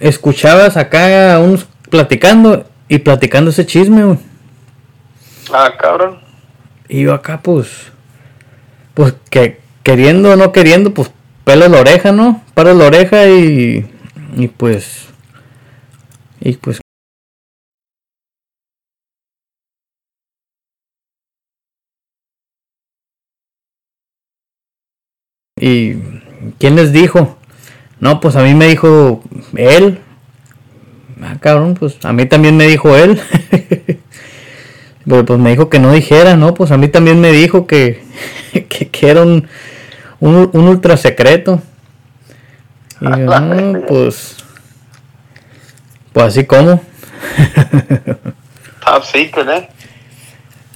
escuchabas 0.00 0.76
acá 0.76 1.34
a 1.34 1.40
unos 1.40 1.66
platicando 1.90 2.66
y 2.88 2.98
platicando 2.98 3.50
ese 3.50 3.66
chisme, 3.66 4.04
güey. 4.04 4.18
Ah, 5.52 5.72
cabrón. 5.78 6.20
Y 6.88 7.02
yo 7.02 7.14
acá, 7.14 7.40
pues, 7.42 7.92
pues 8.94 9.14
que 9.30 9.60
queriendo 9.82 10.32
o 10.32 10.36
no 10.36 10.52
queriendo, 10.52 10.92
pues 10.94 11.10
pelo 11.44 11.68
la 11.68 11.80
oreja, 11.80 12.12
¿no? 12.12 12.42
Para 12.54 12.74
la 12.74 12.86
oreja 12.86 13.26
y 13.28 13.90
y 14.36 14.48
pues. 14.48 15.08
Y 16.40 16.56
pues. 16.56 16.80
¿Y 25.58 25.94
quién 26.58 26.76
les 26.76 26.92
dijo? 26.92 27.35
No, 28.00 28.20
pues 28.20 28.36
a 28.36 28.42
mí 28.42 28.54
me 28.54 28.66
dijo 28.66 29.22
él. 29.56 30.00
Ah, 31.22 31.36
cabrón, 31.40 31.74
pues 31.74 31.96
a 32.04 32.12
mí 32.12 32.26
también 32.26 32.56
me 32.56 32.66
dijo 32.66 32.94
él. 32.96 33.20
pues 35.06 35.38
me 35.38 35.50
dijo 35.50 35.70
que 35.70 35.78
no 35.78 35.92
dijera, 35.92 36.36
¿no? 36.36 36.54
Pues 36.54 36.70
a 36.70 36.76
mí 36.76 36.88
también 36.88 37.20
me 37.20 37.32
dijo 37.32 37.66
que, 37.66 38.02
que, 38.68 39.08
era 39.08 39.22
un, 39.22 39.48
un, 40.20 40.50
un 40.52 40.68
ultra 40.68 40.96
secreto. 40.96 41.62
Y 43.00 43.04
yo, 43.04 43.40
no, 43.40 43.80
pues. 43.88 44.36
Pues 46.12 46.26
así 46.26 46.44
como. 46.44 46.80
Top 48.84 49.04
secret, 49.04 49.48
¿eh? 49.48 49.68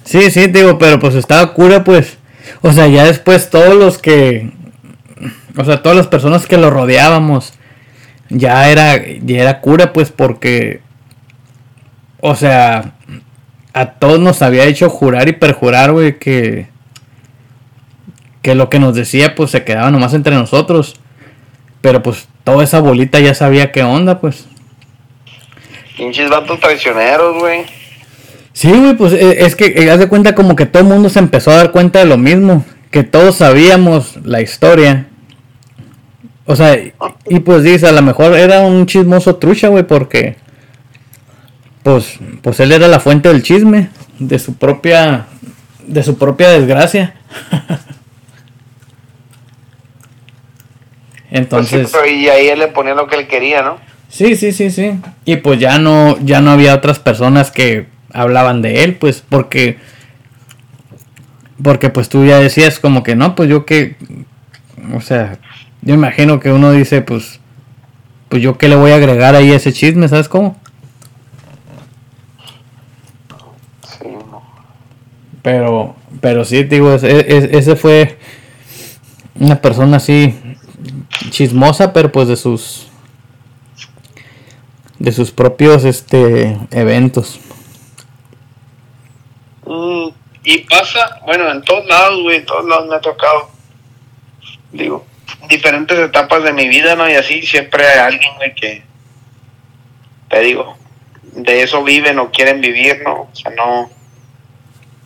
Sí, 0.05 0.31
sí, 0.31 0.47
digo, 0.49 0.79
pero 0.79 0.99
pues 0.99 1.15
estaba 1.15 1.55
cura, 1.55 1.85
pues. 1.85 2.19
O 2.63 2.73
sea, 2.73 2.89
ya 2.89 3.05
después 3.05 3.51
todos 3.51 3.75
los 3.75 3.99
que. 3.99 4.53
O 5.57 5.65
sea, 5.65 5.83
todas 5.83 5.97
las 5.97 6.07
personas 6.07 6.47
que 6.47 6.57
lo 6.57 6.71
rodeábamos. 6.71 7.55
Ya 8.29 8.71
era, 8.71 8.97
ya 9.23 9.43
era 9.43 9.61
cura, 9.61 9.93
pues, 9.93 10.11
porque. 10.11 10.81
O 12.21 12.35
sea, 12.35 12.95
a 13.73 13.87
todos 13.93 14.21
nos 14.21 14.43
había 14.43 14.65
hecho 14.65 14.91
jurar 14.91 15.29
y 15.29 15.33
perjurar, 15.33 15.93
güey, 15.93 16.19
que. 16.19 16.69
Que 18.43 18.55
lo 18.55 18.71
que 18.71 18.79
nos 18.79 18.95
decía, 18.95 19.35
pues 19.35 19.51
se 19.51 19.65
quedaba 19.65 19.91
nomás 19.91 20.15
entre 20.15 20.35
nosotros. 20.35 20.97
Pero 21.81 22.03
pues 22.03 22.29
toda 22.45 22.65
esa 22.65 22.81
bolita 22.81 23.21
ya 23.21 23.35
sabía 23.35 23.73
qué 23.73 23.83
onda, 23.83 24.21
pues. 24.21 24.47
Pinches 25.97 26.31
vatos 26.31 26.59
traicioneros, 26.61 27.39
güey. 27.39 27.65
Sí, 28.53 28.71
güey, 28.71 28.95
pues 28.95 29.13
eh, 29.13 29.45
es 29.45 29.55
que 29.57 29.67
eh, 29.67 29.91
haz 29.91 29.99
de 29.99 30.09
cuenta 30.09 30.35
como 30.35 30.57
que 30.57 30.67
todo 30.67 30.83
el 30.83 30.89
mundo 30.89 31.09
se 31.09 31.19
empezó 31.19 31.51
a 31.51 31.57
dar 31.57 31.71
cuenta 31.71 31.99
de 31.99 32.07
lo 32.07 32.19
mismo. 32.19 32.65
Que 32.91 33.05
todos 33.05 33.37
sabíamos 33.37 34.19
la 34.25 34.41
historia. 34.41 35.07
O 36.51 36.57
sea, 36.57 36.77
y 37.27 37.39
pues 37.39 37.63
dice, 37.63 37.87
a 37.87 37.93
lo 37.93 38.03
mejor 38.03 38.35
era 38.35 38.59
un 38.63 38.85
chismoso 38.85 39.37
trucha, 39.37 39.69
güey, 39.69 39.85
porque. 39.85 40.35
Pues, 41.85 42.19
pues 42.43 42.59
él 42.59 42.73
era 42.73 42.89
la 42.89 42.99
fuente 42.99 43.29
del 43.29 43.45
chisme. 43.45 43.91
De 44.19 44.37
su 44.41 44.55
propia. 44.55 45.27
De 45.87 46.03
su 46.03 46.19
propia 46.19 46.49
desgracia. 46.49 47.15
Entonces. 51.31 51.93
Pues 51.93 52.11
y 52.11 52.29
ahí 52.29 52.49
él 52.49 52.59
le 52.59 52.67
ponía 52.67 52.95
lo 52.95 53.07
que 53.07 53.15
él 53.15 53.29
quería, 53.29 53.63
¿no? 53.63 53.79
Sí, 54.09 54.35
sí, 54.35 54.51
sí, 54.51 54.73
sí. 54.73 54.99
Y 55.25 55.37
pues 55.37 55.61
ya 55.61 55.79
no, 55.79 56.19
ya 56.19 56.41
no 56.41 56.51
había 56.51 56.75
otras 56.75 56.99
personas 56.99 57.53
que 57.53 57.87
hablaban 58.13 58.61
de 58.61 58.83
él, 58.83 58.97
pues 58.97 59.23
porque, 59.27 59.79
porque 61.63 61.91
pues 61.91 62.09
tú 62.09 62.25
ya 62.25 62.41
decías 62.41 62.81
como 62.81 63.05
que 63.05 63.15
no, 63.15 63.37
pues 63.37 63.49
yo 63.49 63.65
que, 63.65 63.95
o 64.93 65.01
sea, 65.01 65.39
yo 65.83 65.95
imagino 65.95 66.41
que 66.41 66.53
uno 66.53 66.73
dice, 66.73 67.03
pues, 67.03 67.41
pues 68.29 68.43
yo 68.43 68.59
qué 68.59 68.69
le 68.69 68.77
voy 68.77 68.91
a 68.91 68.97
agregar 68.97 69.35
ahí 69.35 69.51
a 69.51 69.57
ese 69.57 69.73
chisme, 69.73 70.09
¿sabes 70.09 70.29
cómo? 70.29 70.57
Sí. 73.99 74.09
Pero, 75.43 75.97
pero 76.21 76.45
sí, 76.45 76.65
digo, 76.65 76.93
ese, 76.93 77.57
ese 77.57 77.77
fue 77.77 78.19
una 79.39 79.61
persona 79.61 79.97
así 79.97 80.35
chismosa, 81.31 81.93
pero 81.93 82.13
pues 82.13 82.29
de 82.29 82.37
sus 82.37 82.87
de 84.99 85.13
sus 85.13 85.31
propios 85.31 85.85
este 85.85 86.57
eventos. 86.71 87.41
Mm, 89.65 90.09
y 90.45 90.59
pasa, 90.59 91.21
bueno, 91.25 91.51
en 91.51 91.63
todos 91.63 91.87
lados, 91.87 92.23
güey, 92.23 92.37
en 92.37 92.47
todos 92.47 92.67
lados 92.67 92.87
me 92.89 92.97
ha 92.97 93.01
tocado. 93.01 93.49
Digo, 94.73 95.07
diferentes 95.51 95.99
etapas 95.99 96.43
de 96.45 96.53
mi 96.53 96.69
vida, 96.69 96.95
¿no? 96.97 97.09
Y 97.11 97.15
así 97.15 97.43
siempre 97.43 97.85
hay 97.85 97.99
alguien, 97.99 98.35
güey, 98.37 98.55
que, 98.55 98.83
te 100.29 100.41
digo, 100.41 100.79
de 101.23 101.63
eso 101.63 101.83
viven 101.83 102.19
o 102.19 102.31
quieren 102.31 102.61
vivir, 102.61 103.03
¿no? 103.03 103.29
O 103.31 103.35
sea, 103.35 103.51
no, 103.51 103.91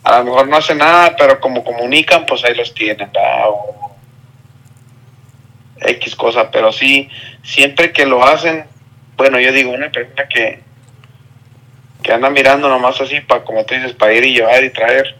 a 0.03 0.19
lo 0.19 0.25
mejor 0.25 0.47
no 0.47 0.57
hace 0.57 0.75
nada, 0.75 1.15
pero 1.17 1.39
como 1.39 1.63
comunican, 1.63 2.25
pues 2.25 2.45
ahí 2.45 2.55
los 2.55 2.73
tienen, 2.73 3.11
¿verdad? 3.11 3.49
O 3.49 3.95
X 5.81 6.15
cosa, 6.15 6.49
pero 6.51 6.71
sí, 6.71 7.09
siempre 7.43 7.91
que 7.91 8.05
lo 8.05 8.23
hacen, 8.23 8.65
bueno, 9.17 9.39
yo 9.39 9.51
digo, 9.51 9.71
una 9.71 9.91
persona 9.91 10.27
que, 10.27 10.61
que 12.01 12.13
anda 12.13 12.29
mirando 12.29 12.69
nomás 12.69 13.01
así, 13.01 13.19
para 13.21 13.43
como 13.43 13.65
tú 13.65 13.73
dices, 13.73 13.93
para 13.93 14.13
ir 14.13 14.25
y 14.25 14.35
llevar 14.35 14.63
y 14.63 14.69
traer, 14.69 15.15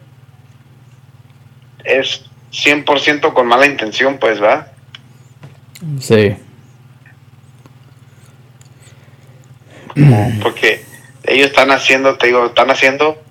es 1.84 2.26
100% 2.52 3.34
con 3.34 3.48
mala 3.48 3.66
intención, 3.66 4.18
pues, 4.18 4.42
¿va? 4.42 4.68
Sí. 6.00 6.36
Porque 10.42 10.84
ellos 11.24 11.48
están 11.48 11.72
haciendo, 11.72 12.18
te 12.18 12.28
digo, 12.28 12.48
están 12.48 12.70
haciendo 12.70 13.22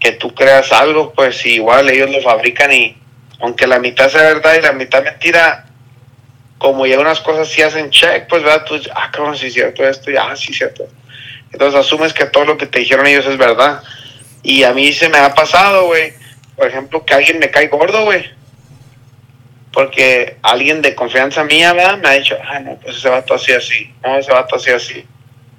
que 0.00 0.12
tú 0.12 0.34
creas 0.34 0.72
algo, 0.72 1.12
pues 1.12 1.44
igual 1.46 1.88
ellos 1.88 2.10
lo 2.10 2.20
fabrican 2.22 2.72
y 2.72 2.96
aunque 3.40 3.66
la 3.66 3.78
mitad 3.78 4.08
sea 4.08 4.22
verdad 4.22 4.54
y 4.58 4.62
la 4.62 4.72
mitad 4.72 5.02
mentira, 5.02 5.66
como 6.58 6.86
ya 6.86 6.98
unas 6.98 7.20
cosas 7.20 7.48
sí 7.48 7.62
hacen 7.62 7.90
check, 7.90 8.26
pues, 8.28 8.42
¿verdad? 8.42 8.64
Tú, 8.64 8.80
ah, 8.94 9.10
cabrón, 9.12 9.36
sí 9.36 9.46
es 9.46 9.54
cierto 9.54 9.86
esto, 9.86 10.10
ya, 10.10 10.34
sí 10.36 10.50
es 10.50 10.58
cierto. 10.58 10.88
Entonces 11.52 11.80
asumes 11.80 12.12
que 12.12 12.26
todo 12.26 12.44
lo 12.44 12.58
que 12.58 12.66
te 12.66 12.80
dijeron 12.80 13.06
ellos 13.06 13.26
es 13.26 13.38
verdad. 13.38 13.82
Y 14.42 14.64
a 14.64 14.72
mí 14.72 14.92
se 14.92 15.08
me 15.08 15.18
ha 15.18 15.34
pasado, 15.34 15.86
güey, 15.86 16.12
por 16.56 16.66
ejemplo, 16.66 17.04
que 17.04 17.14
alguien 17.14 17.38
me 17.38 17.50
cae 17.50 17.68
gordo, 17.68 18.04
güey. 18.04 18.24
Porque 19.72 20.36
alguien 20.42 20.82
de 20.82 20.94
confianza 20.94 21.44
mía, 21.44 21.72
¿verdad? 21.72 21.98
Me 21.98 22.08
ha 22.08 22.12
dicho, 22.12 22.36
ah, 22.42 22.58
no, 22.60 22.76
pues 22.76 22.96
ese 22.96 23.08
vato 23.08 23.34
así, 23.34 23.52
así. 23.52 23.94
No, 24.02 24.16
ese 24.16 24.32
vato 24.32 24.56
así, 24.56 24.70
así. 24.70 25.06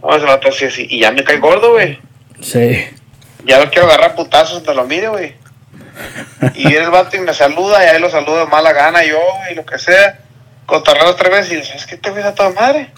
No, 0.01 0.15
ese 0.15 0.25
vato 0.25 0.49
así, 0.49 0.65
así. 0.65 0.87
Y 0.89 1.01
ya 1.01 1.11
me 1.11 1.23
cae 1.23 1.37
gordo, 1.37 1.71
güey. 1.71 1.99
Sí. 2.41 2.87
Ya 3.45 3.59
lo 3.59 3.69
quiero 3.69 3.87
agarrar 3.87 4.15
putazos, 4.15 4.63
te 4.63 4.73
lo 4.73 4.85
mire, 4.85 5.09
güey. 5.09 5.35
Y 6.55 6.73
el 6.73 6.89
vato 6.89 7.17
y 7.17 7.19
me 7.19 7.33
saluda, 7.33 7.83
y 7.83 7.89
ahí 7.89 7.99
lo 7.99 8.09
saludo 8.09 8.39
de 8.39 8.45
mala 8.45 8.73
gana 8.73 9.03
yo, 9.03 9.19
y 9.51 9.55
lo 9.55 9.65
que 9.65 9.77
sea. 9.77 10.19
Cotorreo 10.65 11.15
tres 11.15 11.31
veces 11.31 11.51
y 11.51 11.55
dices, 11.57 11.75
es 11.75 11.85
que 11.85 11.97
te 11.97 12.11
ves 12.11 12.25
a 12.25 12.35
toda 12.35 12.51
madre. 12.51 12.89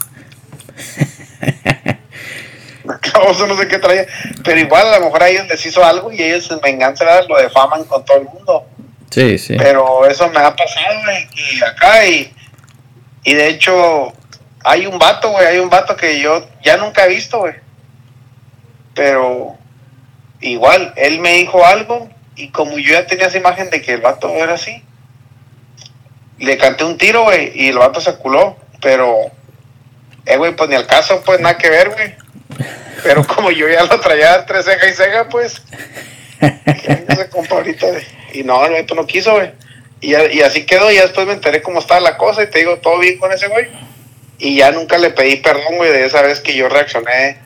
Caboso 3.14 3.48
no 3.48 3.58
sé 3.58 3.68
qué 3.68 3.80
traía. 3.80 4.06
Pero 4.44 4.60
igual 4.60 4.88
a 4.88 5.00
lo 5.00 5.06
mejor 5.06 5.24
a 5.24 5.30
ellos 5.30 5.48
les 5.48 5.66
hizo 5.66 5.84
algo 5.84 6.12
y 6.12 6.22
ellos 6.22 6.52
en 6.52 6.60
venganza 6.60 7.06
¿verdad? 7.06 7.26
lo 7.30 7.38
defaman 7.38 7.84
con 7.86 8.04
todo 8.04 8.18
el 8.18 8.26
mundo. 8.26 8.66
Sí, 9.12 9.38
sí. 9.38 9.56
Pero 9.58 10.06
eso 10.08 10.30
me 10.30 10.40
ha 10.40 10.56
pasado, 10.56 10.96
y 11.34 11.64
acá 11.64 12.06
y, 12.08 12.34
y 13.24 13.34
de 13.34 13.50
hecho 13.50 14.14
hay 14.64 14.86
un 14.86 14.98
vato, 14.98 15.32
güey, 15.32 15.46
hay 15.46 15.60
un 15.60 15.70
vato 15.70 15.96
que 15.96 16.20
yo 16.22 16.48
ya 16.64 16.78
nunca 16.78 17.06
he 17.06 17.10
visto, 17.10 17.40
güey. 17.40 17.56
Pero 18.96 19.58
igual, 20.40 20.94
él 20.96 21.20
me 21.20 21.34
dijo 21.34 21.66
algo 21.66 22.10
y 22.36 22.50
como 22.50 22.78
yo 22.78 22.94
ya 22.94 23.06
tenía 23.06 23.28
esa 23.28 23.38
imagen 23.38 23.70
de 23.70 23.82
que 23.82 23.94
el 23.94 24.02
vato 24.02 24.30
era 24.30 24.54
así, 24.54 24.82
le 26.40 26.58
canté 26.58 26.84
un 26.84 26.98
tiro, 26.98 27.24
güey, 27.24 27.52
y 27.54 27.68
el 27.68 27.78
vato 27.78 28.02
se 28.02 28.16
culó, 28.16 28.58
pero, 28.82 29.16
eh, 30.26 30.38
güey, 30.38 30.56
pues 30.56 30.70
ni 30.70 30.76
al 30.76 30.88
caso, 30.88 31.22
pues 31.24 31.40
nada 31.40 31.58
que 31.58 31.70
ver, 31.70 31.90
güey. 31.90 32.16
Pero 33.04 33.26
como 33.26 33.52
yo 33.52 33.68
ya 33.68 33.84
lo 33.84 34.00
traía 34.00 34.36
entre 34.36 34.64
ceja 34.64 34.88
y 34.88 34.94
ceja, 34.94 35.30
pues, 35.30 35.62
se 37.16 37.30
compa 37.30 37.56
ahorita, 37.56 37.88
güey. 37.88 38.21
Y 38.34 38.44
no, 38.44 38.66
el 38.66 38.74
vato 38.74 38.96
no 38.96 39.06
quiso, 39.06 39.32
güey. 39.34 39.52
Y, 40.00 40.16
y 40.16 40.42
así 40.42 40.66
quedó, 40.66 40.92
y 40.92 40.96
ya 40.96 41.04
después 41.04 41.28
me 41.28 41.34
enteré 41.34 41.62
cómo 41.62 41.80
estaba 41.80 42.00
la 42.00 42.18
cosa, 42.18 42.44
y 42.44 42.50
te 42.50 42.60
digo, 42.60 42.78
todo 42.78 43.00
bien 43.00 43.18
con 43.18 43.32
ese 43.32 43.48
güey. 43.48 43.68
Y 44.40 44.58
ya 44.58 44.72
nunca 44.72 44.98
le 44.98 45.12
pedí 45.12 45.36
perdón, 45.38 45.78
güey, 45.78 45.92
de 45.92 46.06
esa 46.06 46.24
vez 46.24 46.40
que 46.40 46.56
yo 46.56 46.68
reaccioné 46.68 47.38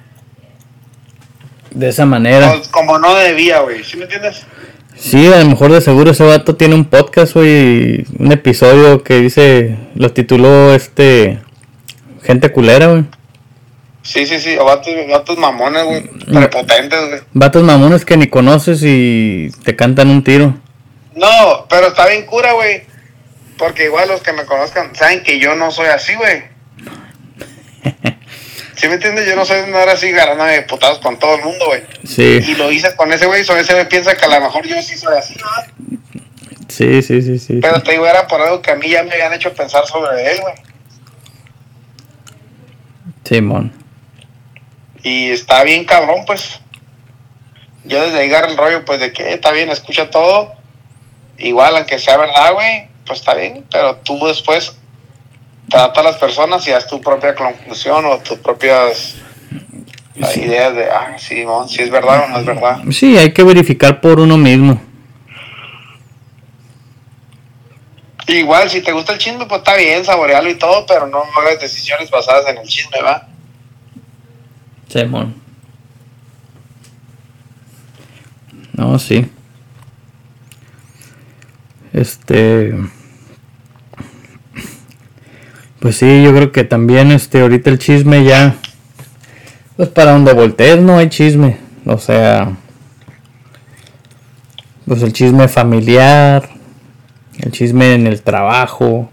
De 1.72 1.90
esa 1.90 2.06
manera. 2.06 2.54
como 2.72 2.98
no 2.98 3.14
debía, 3.16 3.60
güey. 3.60 3.84
¿Sí 3.84 3.98
me 3.98 4.04
entiendes? 4.04 4.46
Sí, 4.96 5.28
a 5.28 5.40
lo 5.40 5.46
mejor 5.46 5.74
de 5.74 5.82
seguro 5.82 6.12
ese 6.12 6.24
vato 6.24 6.56
tiene 6.56 6.74
un 6.74 6.86
podcast, 6.86 7.34
güey. 7.34 8.06
Un 8.18 8.32
episodio 8.32 9.04
que 9.04 9.20
dice. 9.20 9.76
Lo 9.94 10.14
tituló 10.14 10.74
este. 10.74 11.40
Gente 12.24 12.50
culera, 12.54 12.88
güey. 12.88 13.04
Sí, 14.02 14.26
sí, 14.26 14.40
sí, 14.40 14.56
o 14.58 14.64
vatos, 14.64 14.94
vatos 15.10 15.38
mamones, 15.38 15.84
güey, 15.84 16.04
prepotentes, 16.28 17.10
güey. 17.10 17.20
Vatos 17.34 17.64
mamones 17.64 18.06
que 18.06 18.16
ni 18.16 18.28
conoces 18.28 18.82
y 18.84 19.50
te 19.66 19.76
cantan 19.76 20.12
un 20.12 20.24
tiro. 20.24 20.56
No, 21.16 21.66
pero 21.70 21.88
está 21.88 22.06
bien 22.08 22.26
cura, 22.26 22.52
güey. 22.54 22.84
Porque 23.58 23.86
igual 23.86 24.10
los 24.10 24.22
que 24.22 24.34
me 24.34 24.46
conozcan 24.46 24.94
saben 24.96 25.24
que 25.24 25.40
yo 25.40 25.56
no 25.56 25.72
soy 25.72 25.88
así, 25.88 26.14
güey. 26.16 26.44
¿Sí 28.76 28.88
me 28.90 28.96
entiendes? 28.96 29.26
Yo 29.26 29.36
no 29.36 29.46
soy 29.46 29.60
andar 29.60 29.88
así 29.88 30.12
ganándome 30.12 30.52
de 30.52 30.62
putados 30.64 31.00
con 31.00 31.18
todo 31.18 31.36
el 31.36 31.44
mundo, 31.44 31.66
güey. 31.68 31.84
Sí, 32.06 32.44
Y 32.46 32.56
lo 32.56 32.70
hice 32.72 32.94
con 32.98 33.12
ese 33.14 33.26
güey, 33.26 33.46
so 33.46 33.56
ese 33.58 33.74
güey 33.74 33.88
piensa 33.88 34.16
que 34.16 34.26
a 34.26 34.28
lo 34.28 34.42
mejor 34.42 34.68
yo 34.68 34.82
sí 34.82 34.98
soy 34.98 35.18
así, 35.18 35.36
¿no? 35.36 35.48
sí, 36.68 37.02
sí, 37.02 37.22
sí, 37.22 37.40
sí. 37.40 37.60
Pero 37.62 37.82
te 37.82 37.92
digo, 37.92 38.06
era 38.06 38.28
por 38.28 38.42
algo 38.42 38.62
que 38.62 38.72
a 38.72 38.76
mí 38.76 38.90
ya 38.90 39.04
me 39.04 39.14
habían 39.14 39.34
hecho 39.34 39.54
pensar 39.54 39.88
sobre 39.88 40.30
él, 40.34 40.42
güey. 40.42 40.54
Simón. 43.24 43.72
Y 45.02 45.32
está 45.32 45.64
bien 45.64 45.86
cabrón, 45.86 46.26
pues. 46.26 46.60
Yo 47.86 48.04
desde 48.04 48.20
ahí 48.20 48.28
agarro 48.28 48.52
el 48.52 48.58
rollo, 48.58 48.86
pues, 48.86 49.00
de 49.00 49.14
que 49.14 49.34
está 49.34 49.52
bien, 49.52 49.70
escucha 49.70 50.10
todo. 50.10 50.54
Igual, 51.38 51.78
aunque 51.78 52.00
sea 52.00 52.18
verdad, 52.18 52.54
güey, 52.54 52.88
pues 53.06 53.20
está 53.20 53.34
bien. 53.34 53.66
Pero 53.72 53.98
tú 53.98 54.26
después 54.26 54.76
trata 55.70 56.02
a 56.02 56.04
las 56.04 56.18
personas 56.18 56.68
y 56.68 56.72
haz 56.72 56.88
tu 56.88 57.02
propia 57.02 57.36
conclusión 57.36 58.06
o 58.06 58.18
tus 58.20 58.40
propias 58.40 59.16
ideas 60.16 60.76
de, 60.76 60.90
ah, 60.90 61.16
sí, 61.18 61.46
si 61.68 61.82
es 61.82 61.90
verdad 61.90 62.26
o 62.26 62.28
no 62.30 62.40
es 62.40 62.46
verdad. 62.46 62.80
Sí, 62.92 63.18
hay 63.18 63.34
que 63.34 63.44
verificar 63.44 64.00
por 64.00 64.20
uno 64.20 64.38
mismo. 64.38 64.82
Igual, 68.28 68.70
si 68.70 68.82
te 68.82 68.92
gusta 68.92 69.14
el 69.14 69.20
chisme, 69.20 69.46
pues 69.46 69.60
está 69.60 69.76
bien, 69.76 70.04
saborealo 70.04 70.50
y 70.50 70.56
todo, 70.56 70.86
pero 70.88 71.06
no 71.06 71.24
hagas 71.38 71.60
decisiones 71.60 72.10
basadas 72.10 72.48
en 72.48 72.58
el 72.58 72.68
chisme, 72.68 73.02
¿va? 73.02 73.28
Simón. 74.90 75.36
No, 78.74 78.98
sí. 78.98 79.30
Este. 81.96 82.76
Pues 85.80 85.96
sí, 85.96 86.24
yo 86.24 86.36
creo 86.36 86.52
que 86.52 86.66
también 86.66 87.12
este 87.12 87.42
ahorita 87.42 87.70
el 87.70 87.80
chisme 87.80 88.26
ya. 88.26 88.56
Pues 89.78 89.88
para 89.90 90.12
donde 90.12 90.34
voltees 90.34 90.78
no 90.80 90.98
hay 90.98 91.08
chisme. 91.08 91.58
O 91.86 91.98
sea. 91.98 92.52
Pues 94.86 95.02
el 95.04 95.14
chisme 95.14 95.48
familiar. 95.48 96.50
El 97.40 97.52
chisme 97.54 97.94
en 97.94 98.08
el 98.08 98.22
trabajo. 98.22 99.10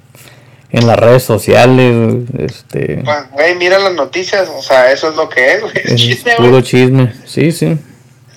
En 0.70 0.88
las 0.88 0.98
redes 0.98 1.22
sociales. 1.22 2.24
Este. 2.36 3.02
Pues, 3.04 3.30
güey, 3.30 3.54
mira 3.54 3.78
las 3.78 3.94
noticias, 3.94 4.48
o 4.48 4.62
sea, 4.62 4.90
eso 4.90 5.08
es 5.10 5.14
lo 5.14 5.28
que 5.28 5.54
es, 5.54 5.60
güey, 5.60 5.74
es 5.84 5.94
chisme, 6.00 6.34
puro 6.36 6.50
güey. 6.50 6.62
chisme. 6.64 7.12
Sí, 7.26 7.52
sí. 7.52 7.78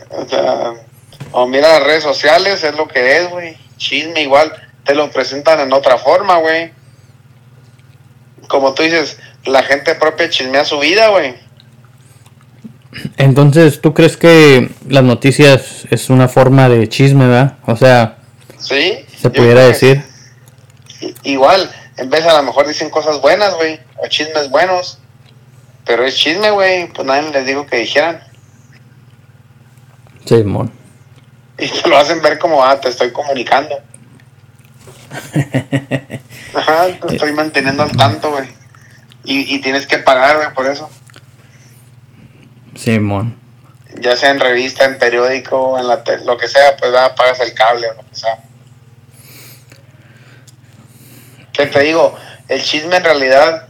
O 0.09 0.27
sea, 0.27 0.73
o 1.31 1.47
mira 1.47 1.79
las 1.79 1.83
redes 1.83 2.03
sociales, 2.03 2.63
es 2.63 2.75
lo 2.75 2.87
que 2.87 3.17
es, 3.17 3.29
güey. 3.31 3.64
Chisme 3.77 4.21
igual, 4.21 4.51
te 4.85 4.95
lo 4.95 5.09
presentan 5.11 5.59
en 5.59 5.73
otra 5.73 5.97
forma, 5.97 6.37
güey. 6.37 6.71
Como 8.47 8.73
tú 8.73 8.83
dices, 8.83 9.17
la 9.45 9.63
gente 9.63 9.95
propia 9.95 10.29
chismea 10.29 10.65
su 10.65 10.79
vida, 10.79 11.09
güey. 11.09 11.35
Entonces, 13.17 13.81
¿tú 13.81 13.93
crees 13.93 14.17
que 14.17 14.69
las 14.87 15.03
noticias 15.03 15.85
es 15.89 16.09
una 16.09 16.27
forma 16.27 16.69
de 16.69 16.87
chisme, 16.87 17.27
verdad? 17.27 17.57
O 17.65 17.75
sea, 17.75 18.17
¿Sí? 18.57 19.05
se 19.17 19.29
pudiera 19.29 19.65
decir. 19.65 20.03
Igual, 21.23 21.69
en 21.97 22.09
vez 22.09 22.25
a 22.25 22.37
lo 22.37 22.43
mejor 22.43 22.67
dicen 22.67 22.89
cosas 22.89 23.21
buenas, 23.21 23.55
güey, 23.55 23.79
o 23.97 24.07
chismes 24.07 24.49
buenos. 24.49 24.99
Pero 25.85 26.05
es 26.05 26.15
chisme, 26.15 26.51
güey, 26.51 26.87
pues 26.93 27.05
nadie 27.05 27.31
les 27.31 27.45
dijo 27.45 27.65
que 27.65 27.77
dijeran. 27.77 28.21
Simón. 30.25 30.71
Y 31.57 31.67
te 31.69 31.89
lo 31.89 31.97
hacen 31.97 32.21
ver 32.21 32.37
como, 32.39 32.63
ah, 32.63 32.79
te 32.79 32.89
estoy 32.89 33.11
comunicando. 33.11 33.75
Ajá, 36.53 36.87
te 37.07 37.15
estoy 37.15 37.31
manteniendo 37.33 37.83
al 37.83 37.91
tanto, 37.95 38.31
güey. 38.31 38.47
Y, 39.23 39.55
y 39.55 39.61
tienes 39.61 39.87
que 39.87 39.97
pagar, 39.99 40.37
güey, 40.37 40.53
por 40.53 40.67
eso. 40.67 40.89
Simón. 42.75 43.37
Ya 43.99 44.15
sea 44.17 44.31
en 44.31 44.39
revista, 44.39 44.83
en 44.85 44.97
periódico, 44.99 45.79
en 45.79 45.87
la 45.87 46.03
te- 46.03 46.19
lo 46.25 46.37
que 46.37 46.47
sea, 46.49 46.75
pues 46.77 46.91
ya 46.91 47.15
pagas 47.15 47.39
el 47.39 47.53
cable 47.53 47.89
o 47.89 47.93
lo 47.93 48.01
que 48.09 48.15
sea. 48.15 48.37
¿Qué 51.53 51.67
te 51.67 51.79
digo? 51.79 52.15
El 52.49 52.61
chisme 52.61 52.97
en 52.97 53.03
realidad, 53.03 53.67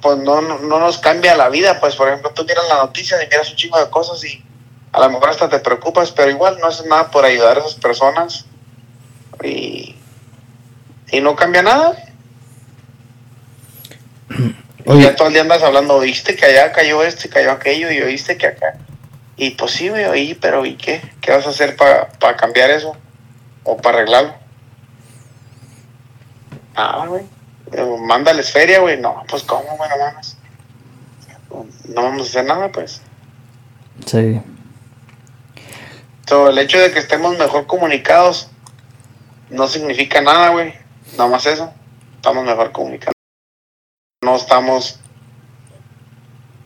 pues 0.00 0.18
no, 0.18 0.40
no, 0.40 0.58
no 0.58 0.80
nos 0.80 0.98
cambia 0.98 1.36
la 1.36 1.48
vida. 1.48 1.78
Pues, 1.78 1.94
por 1.94 2.08
ejemplo, 2.08 2.32
tú 2.34 2.44
miras 2.44 2.64
la 2.68 2.78
noticia 2.78 3.22
y 3.22 3.28
miras 3.28 3.48
un 3.50 3.56
chingo 3.56 3.78
de 3.82 3.88
cosas 3.88 4.22
y 4.24 4.44
a 4.92 5.00
lo 5.00 5.10
mejor 5.10 5.30
hasta 5.30 5.48
te 5.48 5.58
preocupas, 5.58 6.12
pero 6.12 6.30
igual 6.30 6.58
no 6.60 6.66
haces 6.66 6.86
nada 6.86 7.10
por 7.10 7.24
ayudar 7.24 7.56
a 7.56 7.60
esas 7.60 7.74
personas 7.76 8.44
y, 9.42 9.96
y 11.10 11.20
no 11.20 11.34
cambia 11.34 11.62
nada. 11.62 11.96
Oye, 14.84 15.02
ya 15.02 15.16
todo 15.16 15.28
el 15.28 15.34
día 15.34 15.42
andas 15.42 15.62
hablando, 15.62 15.94
oíste 15.94 16.36
que 16.36 16.44
allá 16.44 16.72
cayó 16.72 17.02
esto 17.02 17.26
y 17.26 17.30
cayó 17.30 17.52
aquello 17.52 17.90
y 17.90 18.02
oíste 18.02 18.36
que 18.36 18.48
acá. 18.48 18.78
Y 19.36 19.50
pues 19.50 19.72
sí, 19.72 19.88
me 19.90 20.08
oí, 20.08 20.34
pero 20.34 20.66
¿y 20.66 20.76
qué? 20.76 21.00
¿Qué 21.20 21.30
vas 21.32 21.46
a 21.46 21.50
hacer 21.50 21.76
para 21.76 22.36
cambiar 22.36 22.70
eso? 22.70 22.96
¿O 23.64 23.76
para 23.76 23.98
arreglarlo? 23.98 24.34
Nada, 26.74 27.06
güey. 27.06 27.24
Mándales 28.00 28.50
feria, 28.50 28.80
güey. 28.80 29.00
No, 29.00 29.22
pues 29.28 29.42
¿cómo, 29.44 29.76
güey? 29.76 29.88
No 29.88 29.98
mames. 29.98 30.36
No 31.88 32.02
vamos 32.02 32.26
a 32.26 32.30
hacer 32.30 32.44
nada, 32.44 32.70
pues. 32.70 33.00
sí. 34.04 34.42
So, 36.26 36.48
el 36.48 36.58
hecho 36.58 36.78
de 36.78 36.92
que 36.92 36.98
estemos 36.98 37.36
mejor 37.36 37.66
comunicados 37.66 38.48
no 39.50 39.66
significa 39.68 40.20
nada, 40.20 40.50
güey. 40.50 40.74
Nada 41.16 41.28
más 41.28 41.46
eso. 41.46 41.72
Estamos 42.16 42.44
mejor 42.44 42.72
comunicados. 42.72 43.14
No 44.24 44.36
estamos 44.36 45.00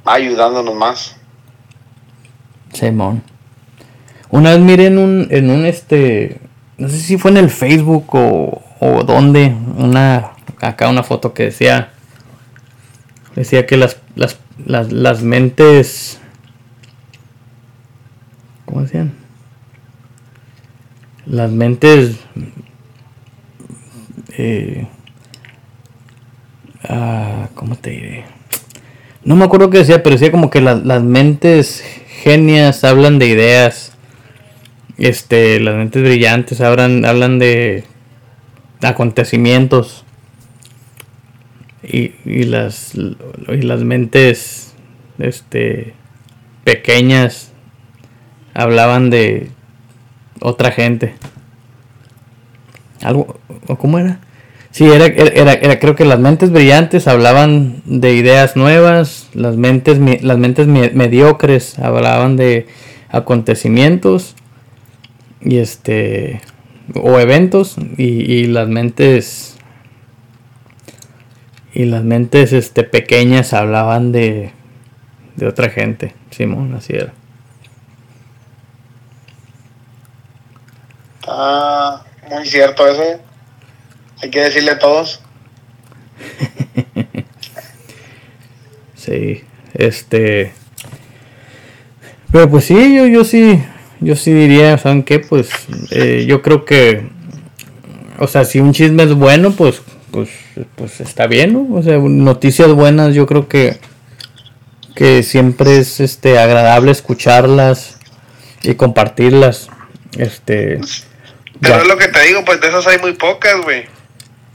ayudándonos 0.05 0.75
más. 0.75 1.17
Simón. 2.73 3.23
Una 4.31 4.51
vez 4.51 4.61
miré 4.61 4.87
en 4.87 4.99
un, 4.99 5.29
en 5.31 5.51
un 5.51 5.65
este, 5.65 6.41
no 6.79 6.89
sé 6.89 6.99
si 6.99 7.17
fue 7.17 7.31
en 7.31 7.39
el 7.39 7.51
Facebook 7.51 8.15
o, 8.15 8.63
o 8.81 9.03
dónde, 9.05 9.55
una, 9.77 10.33
acá 10.61 10.89
una 10.89 11.03
foto 11.03 11.33
que 11.33 11.45
decía, 11.45 11.93
decía 13.35 13.67
que 13.67 13.77
las, 13.77 13.99
las, 14.15 14.39
las, 14.65 14.93
las 14.93 15.23
mentes, 15.23 16.21
¿cómo 18.67 18.83
decían? 18.83 19.26
Las 21.27 21.51
mentes 21.51 22.17
eh, 24.39 24.87
ah, 26.85 27.49
¿cómo 27.55 27.77
te 27.77 27.91
diré? 27.91 28.25
No 29.25 29.35
me 29.35 29.45
acuerdo 29.45 29.71
qué 29.71 29.79
decía, 29.79 30.03
pero 30.03 30.15
decía 30.15 30.31
como 30.31 30.51
que 30.51 30.61
las 30.61 31.03
mentes 31.03 31.83
genias 32.23 32.85
hablan 32.85 33.19
de 33.19 33.27
ideas. 33.27 33.93
Este, 34.99 35.59
las 35.61 35.75
mentes 35.75 36.03
brillantes 36.03 36.61
hablan, 36.61 37.05
hablan 37.05 37.39
de 37.39 37.85
acontecimientos. 38.83 40.05
Y, 41.83 42.13
y 42.25 42.45
las 42.45 42.95
y 42.95 43.63
las 43.63 43.85
mentes 43.85 44.75
este 45.19 45.95
pequeñas 46.65 47.53
hablaban 48.55 49.09
de 49.09 49.51
otra 50.41 50.71
gente. 50.71 51.15
Algo, 53.03 53.39
¿o 53.67 53.77
cómo 53.77 53.99
era? 53.99 54.21
Sí, 54.71 54.85
era, 54.85 55.07
era, 55.07 55.55
era, 55.55 55.79
creo 55.79 55.97
que 55.97 56.05
las 56.05 56.19
mentes 56.19 56.51
brillantes 56.51 57.09
hablaban 57.09 57.83
de 57.87 58.15
ideas 58.15 58.57
nuevas, 58.57 59.29
las 59.33 59.57
mentes, 59.57 59.99
las 60.23 60.37
mentes 60.39 60.67
mediocres 60.67 61.79
hablaban 61.79 62.37
de 62.37 62.67
acontecimientos 63.09 64.35
y 65.41 65.59
este 65.59 66.43
o 66.95 67.19
eventos 67.19 67.77
y, 67.97 68.47
las 68.49 68.69
mentes 68.69 69.57
y 71.73 71.85
las 71.87 72.05
mentes 72.05 72.53
este 72.53 72.85
pequeñas 72.85 73.53
hablaban 73.55 74.13
de 74.13 74.53
de 75.37 75.47
otra 75.47 75.71
gente, 75.71 76.15
Simón, 76.31 76.75
así 76.75 76.95
era. 76.95 77.13
Ah, 81.27 82.05
muy 82.31 82.47
cierto 82.47 82.87
eso. 82.87 83.21
Hay 84.23 84.31
que 84.31 84.41
decirle 84.41 84.73
a 84.73 84.79
todos. 84.79 85.21
sí, 88.95 89.45
este. 89.75 90.53
Pero 92.33 92.51
pues 92.51 92.65
sí, 92.65 92.97
yo, 92.97 93.07
yo 93.07 93.25
sí, 93.25 93.63
yo 94.01 94.17
sí 94.17 94.33
diría, 94.33 94.79
¿saben 94.79 95.03
qué? 95.03 95.21
Pues 95.21 95.49
eh, 95.91 96.25
yo 96.29 96.43
creo 96.43 96.65
que, 96.65 97.09
o 98.19 98.27
sea, 98.27 98.45
si 98.45 98.61
un 98.61 98.73
chisme 98.73 99.05
es 99.05 99.15
bueno, 99.15 99.53
pues, 99.53 99.81
pues, 100.11 100.29
pues 100.75 101.01
está 101.01 101.27
bien, 101.27 101.53
¿no? 101.53 101.75
O 101.75 101.83
sea, 101.83 101.99
noticias 101.99 102.71
buenas, 102.73 103.15
yo 103.15 103.27
creo 103.27 103.49
que, 103.49 103.79
que 104.95 105.23
siempre 105.23 105.79
es, 105.79 106.01
este, 106.01 106.39
agradable 106.39 106.91
escucharlas 106.91 107.99
y 108.63 108.75
compartirlas, 108.75 109.69
este. 110.19 110.81
Pero 111.61 111.83
es 111.83 111.89
lo 111.89 111.97
que 111.97 112.09
te 112.09 112.23
digo, 112.25 112.45
pues 112.45 112.61
de 112.61 112.69
esas 112.69 112.87
hay 112.87 112.99
muy 112.99 113.13
pocas, 113.13 113.61
güey. 113.63 113.85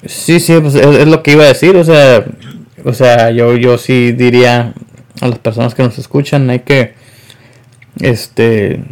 Sí, 0.05 0.39
sí, 0.39 0.57
pues 0.59 0.75
es, 0.75 1.07
lo 1.07 1.21
que 1.21 1.33
iba 1.33 1.43
a 1.43 1.47
decir, 1.47 1.75
o 1.75 1.83
sea, 1.83 2.25
o 2.83 2.93
sea, 2.93 3.29
yo, 3.31 3.55
yo 3.55 3.77
sí 3.77 4.11
diría 4.11 4.73
a 5.19 5.27
las 5.27 5.39
personas 5.39 5.75
que 5.75 5.83
nos 5.83 5.97
escuchan, 5.99 6.49
hay 6.49 6.59
que, 6.59 6.95
este, 7.99 8.83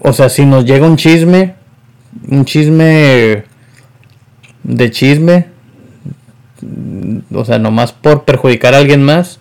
o 0.00 0.12
sea, 0.12 0.28
si 0.28 0.46
nos 0.46 0.64
llega 0.64 0.86
un 0.86 0.96
chisme, 0.96 1.54
un 2.28 2.44
chisme 2.44 3.44
de 4.62 4.90
chisme, 4.90 5.46
o 7.32 7.44
sea, 7.44 7.58
nomás 7.58 7.92
por 7.92 8.24
perjudicar 8.24 8.74
a 8.74 8.78
alguien 8.78 9.02
más, 9.02 9.40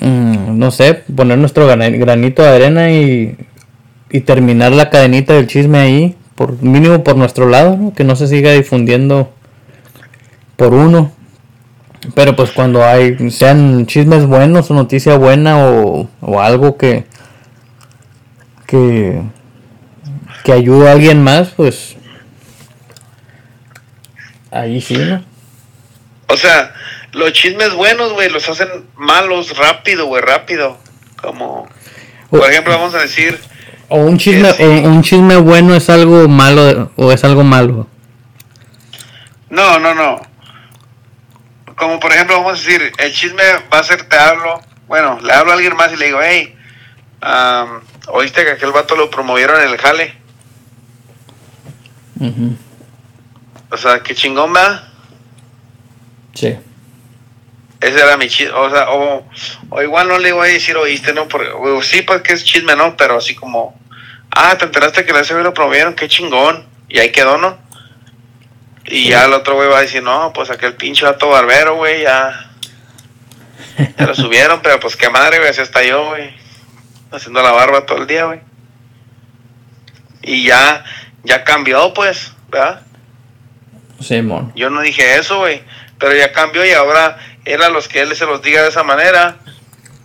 mm, 0.00 0.56
no 0.56 0.70
sé, 0.70 0.94
poner 0.94 1.38
nuestro 1.38 1.66
granito 1.66 2.42
de 2.42 2.48
arena 2.48 2.92
y, 2.92 3.36
y 4.10 4.20
terminar 4.20 4.72
la 4.72 4.90
cadenita 4.90 5.34
del 5.34 5.46
chisme 5.46 5.78
ahí, 5.78 6.16
por 6.34 6.62
mínimo 6.62 7.04
por 7.04 7.16
nuestro 7.16 7.48
lado, 7.48 7.92
que 7.96 8.04
no 8.04 8.16
se 8.16 8.26
siga 8.26 8.52
difundiendo 8.52 9.32
por 10.56 10.74
uno. 10.74 11.12
Pero 12.14 12.34
pues 12.34 12.50
cuando 12.50 12.84
hay, 12.84 13.30
sean 13.30 13.86
chismes 13.86 14.26
buenos 14.26 14.70
o 14.70 14.74
noticia 14.74 15.16
buena 15.16 15.66
o, 15.66 16.08
o 16.20 16.40
algo 16.40 16.76
que, 16.76 17.04
que, 18.66 19.22
que 20.44 20.52
ayude 20.52 20.88
a 20.88 20.92
alguien 20.92 21.22
más, 21.22 21.50
pues 21.50 21.96
ahí 24.50 24.80
sí, 24.80 24.96
¿no? 24.96 25.22
O 26.28 26.36
sea, 26.36 26.72
los 27.12 27.32
chismes 27.32 27.74
buenos, 27.74 28.12
güey, 28.12 28.30
los 28.30 28.48
hacen 28.48 28.68
malos 28.96 29.56
rápido, 29.56 30.06
güey, 30.06 30.22
rápido. 30.22 30.78
Como, 31.20 31.68
por 32.30 32.48
ejemplo, 32.48 32.72
vamos 32.72 32.94
a 32.94 33.00
decir, 33.00 33.38
o 33.90 33.96
un 33.96 34.16
chisme, 34.18 34.50
un 34.84 35.02
chisme 35.02 35.36
bueno 35.36 35.74
es 35.74 35.90
algo 35.90 36.28
malo 36.28 36.92
o 36.96 37.12
es 37.12 37.22
algo 37.24 37.44
malo. 37.44 37.86
No, 39.50 39.78
no, 39.80 39.94
no. 39.94 40.22
Como 41.76 41.98
por 41.98 42.12
ejemplo, 42.12 42.36
vamos 42.36 42.52
a 42.52 42.62
decir, 42.62 42.92
el 42.98 43.12
chisme 43.12 43.42
va 43.72 43.80
a 43.80 43.82
ser, 43.82 44.04
te 44.04 44.16
hablo, 44.16 44.60
bueno, 44.86 45.18
le 45.20 45.32
hablo 45.32 45.50
a 45.50 45.54
alguien 45.54 45.74
más 45.76 45.92
y 45.92 45.96
le 45.96 46.06
digo, 46.06 46.20
hey, 46.22 46.54
oíste 48.08 48.44
que 48.44 48.52
aquel 48.52 48.70
vato 48.70 48.94
lo 48.94 49.10
promovieron 49.10 49.60
en 49.60 49.68
el 49.68 49.78
jale. 49.78 50.14
O 53.70 53.76
sea, 53.76 54.00
qué 54.00 54.14
chingón 54.14 54.54
va. 54.54 54.88
Sí. 56.34 56.56
Ese 57.80 57.98
era 57.98 58.16
mi 58.18 58.28
chisme, 58.28 58.52
o 58.52 58.70
sea, 58.70 58.90
o, 58.90 59.24
igual 59.82 60.06
no 60.06 60.18
le 60.18 60.32
voy 60.32 60.50
a 60.50 60.52
decir, 60.52 60.76
oíste, 60.76 61.14
no, 61.14 61.26
porque, 61.26 61.48
sí, 61.82 62.02
pues 62.02 62.20
que 62.20 62.34
es 62.34 62.44
chisme, 62.44 62.76
no, 62.76 62.94
pero 62.94 63.16
así 63.16 63.34
como, 63.34 63.79
ah, 64.40 64.56
te 64.58 64.64
enteraste 64.64 65.04
que 65.04 65.12
la 65.12 65.24
SB 65.24 65.42
lo 65.42 65.54
promovieron, 65.54 65.94
qué 65.94 66.08
chingón, 66.08 66.66
y 66.88 66.98
ahí 66.98 67.10
quedó, 67.12 67.38
¿no? 67.38 67.58
Y 68.86 69.08
ya 69.10 69.26
el 69.26 69.32
otro 69.32 69.54
güey 69.54 69.68
va 69.68 69.78
a 69.78 69.82
decir, 69.82 70.02
no, 70.02 70.32
pues 70.32 70.50
aquel 70.50 70.74
pinche 70.74 71.04
vato 71.04 71.28
barbero, 71.28 71.76
güey, 71.76 72.02
ya, 72.02 72.50
ya 73.98 74.06
lo 74.06 74.14
subieron, 74.14 74.60
pero 74.62 74.80
pues 74.80 74.96
qué 74.96 75.10
madre, 75.10 75.38
güey, 75.38 75.50
así 75.50 75.60
está 75.60 75.82
yo, 75.84 76.08
güey, 76.08 76.34
haciendo 77.12 77.42
la 77.42 77.52
barba 77.52 77.86
todo 77.86 77.98
el 77.98 78.06
día, 78.06 78.24
güey. 78.24 78.40
Y 80.22 80.44
ya, 80.44 80.84
ya 81.22 81.44
cambió, 81.44 81.92
pues, 81.94 82.32
¿verdad? 82.48 82.82
Sí, 84.00 84.22
mon. 84.22 84.52
Yo 84.54 84.70
no 84.70 84.80
dije 84.80 85.16
eso, 85.16 85.38
güey, 85.38 85.62
pero 85.98 86.16
ya 86.16 86.32
cambió 86.32 86.64
y 86.64 86.72
ahora 86.72 87.18
él 87.44 87.62
a 87.62 87.68
los 87.68 87.88
que 87.88 88.00
él 88.00 88.14
se 88.16 88.26
los 88.26 88.42
diga 88.42 88.62
de 88.62 88.70
esa 88.70 88.82
manera, 88.82 89.36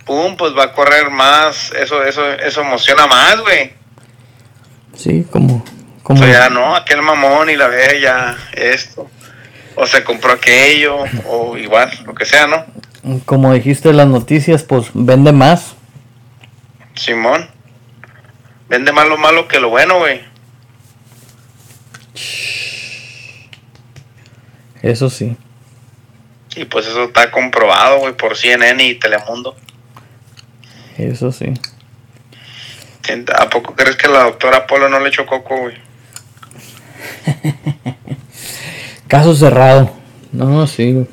pum, 0.04 0.36
pues 0.36 0.56
va 0.56 0.64
a 0.64 0.72
correr 0.72 1.10
más, 1.10 1.72
eso, 1.72 2.04
eso, 2.04 2.30
eso 2.32 2.60
emociona 2.60 3.06
más, 3.06 3.40
güey. 3.40 3.74
Sí, 4.96 5.26
como, 5.30 5.64
como. 6.02 6.20
O 6.20 6.24
sea, 6.24 6.48
ya 6.48 6.50
no, 6.50 6.74
aquel 6.74 7.02
mamón 7.02 7.50
y 7.50 7.56
la 7.56 7.68
bella, 7.68 8.36
esto. 8.52 9.08
O 9.74 9.86
se 9.86 10.02
compró 10.02 10.32
aquello, 10.32 11.04
o 11.26 11.56
igual, 11.56 11.90
lo 12.06 12.14
que 12.14 12.24
sea, 12.24 12.46
¿no? 12.46 12.64
Como 13.24 13.52
dijiste 13.52 13.90
en 13.90 13.98
las 13.98 14.08
noticias, 14.08 14.62
pues 14.62 14.90
vende 14.94 15.32
más. 15.32 15.74
Simón. 16.94 17.48
Vende 18.68 18.90
más 18.92 19.06
lo 19.06 19.16
malo 19.18 19.46
que 19.46 19.60
lo 19.60 19.68
bueno, 19.68 19.98
güey. 19.98 20.22
Eso 24.82 25.10
sí. 25.10 25.36
Y 26.56 26.64
pues 26.64 26.86
eso 26.86 27.04
está 27.04 27.30
comprobado, 27.30 27.98
güey, 27.98 28.16
por 28.16 28.36
CNN 28.36 28.82
y 28.82 28.94
Telemundo. 28.94 29.54
Eso 30.96 31.30
sí. 31.30 31.52
¿A 33.36 33.48
poco 33.48 33.74
crees 33.74 33.96
que 33.96 34.08
la 34.08 34.24
doctora 34.24 34.66
Polo 34.66 34.88
no 34.88 35.00
le 35.00 35.08
echó 35.08 35.26
coco, 35.26 35.56
güey? 35.58 35.76
Caso 39.08 39.34
cerrado. 39.34 39.92
No, 40.32 40.66
sí, 40.66 40.92
güey. 40.92 41.06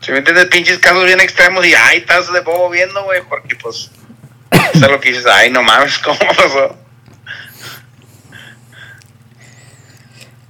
Si 0.00 0.12
me 0.12 0.18
entiendes, 0.18 0.46
pinches 0.46 0.78
casos 0.78 1.04
bien 1.04 1.20
extremos 1.20 1.66
y 1.66 1.74
ay, 1.74 1.98
estás 1.98 2.32
de 2.32 2.40
bobo 2.40 2.70
viendo, 2.70 3.02
güey, 3.04 3.22
porque 3.28 3.56
pues. 3.56 3.90
eso 4.50 4.84
es 4.84 4.90
lo 4.90 5.00
que 5.00 5.08
dices, 5.08 5.26
ay, 5.26 5.50
no 5.50 5.62
mames, 5.62 5.98
¿cómo 6.04 6.18
pasó? 6.18 6.76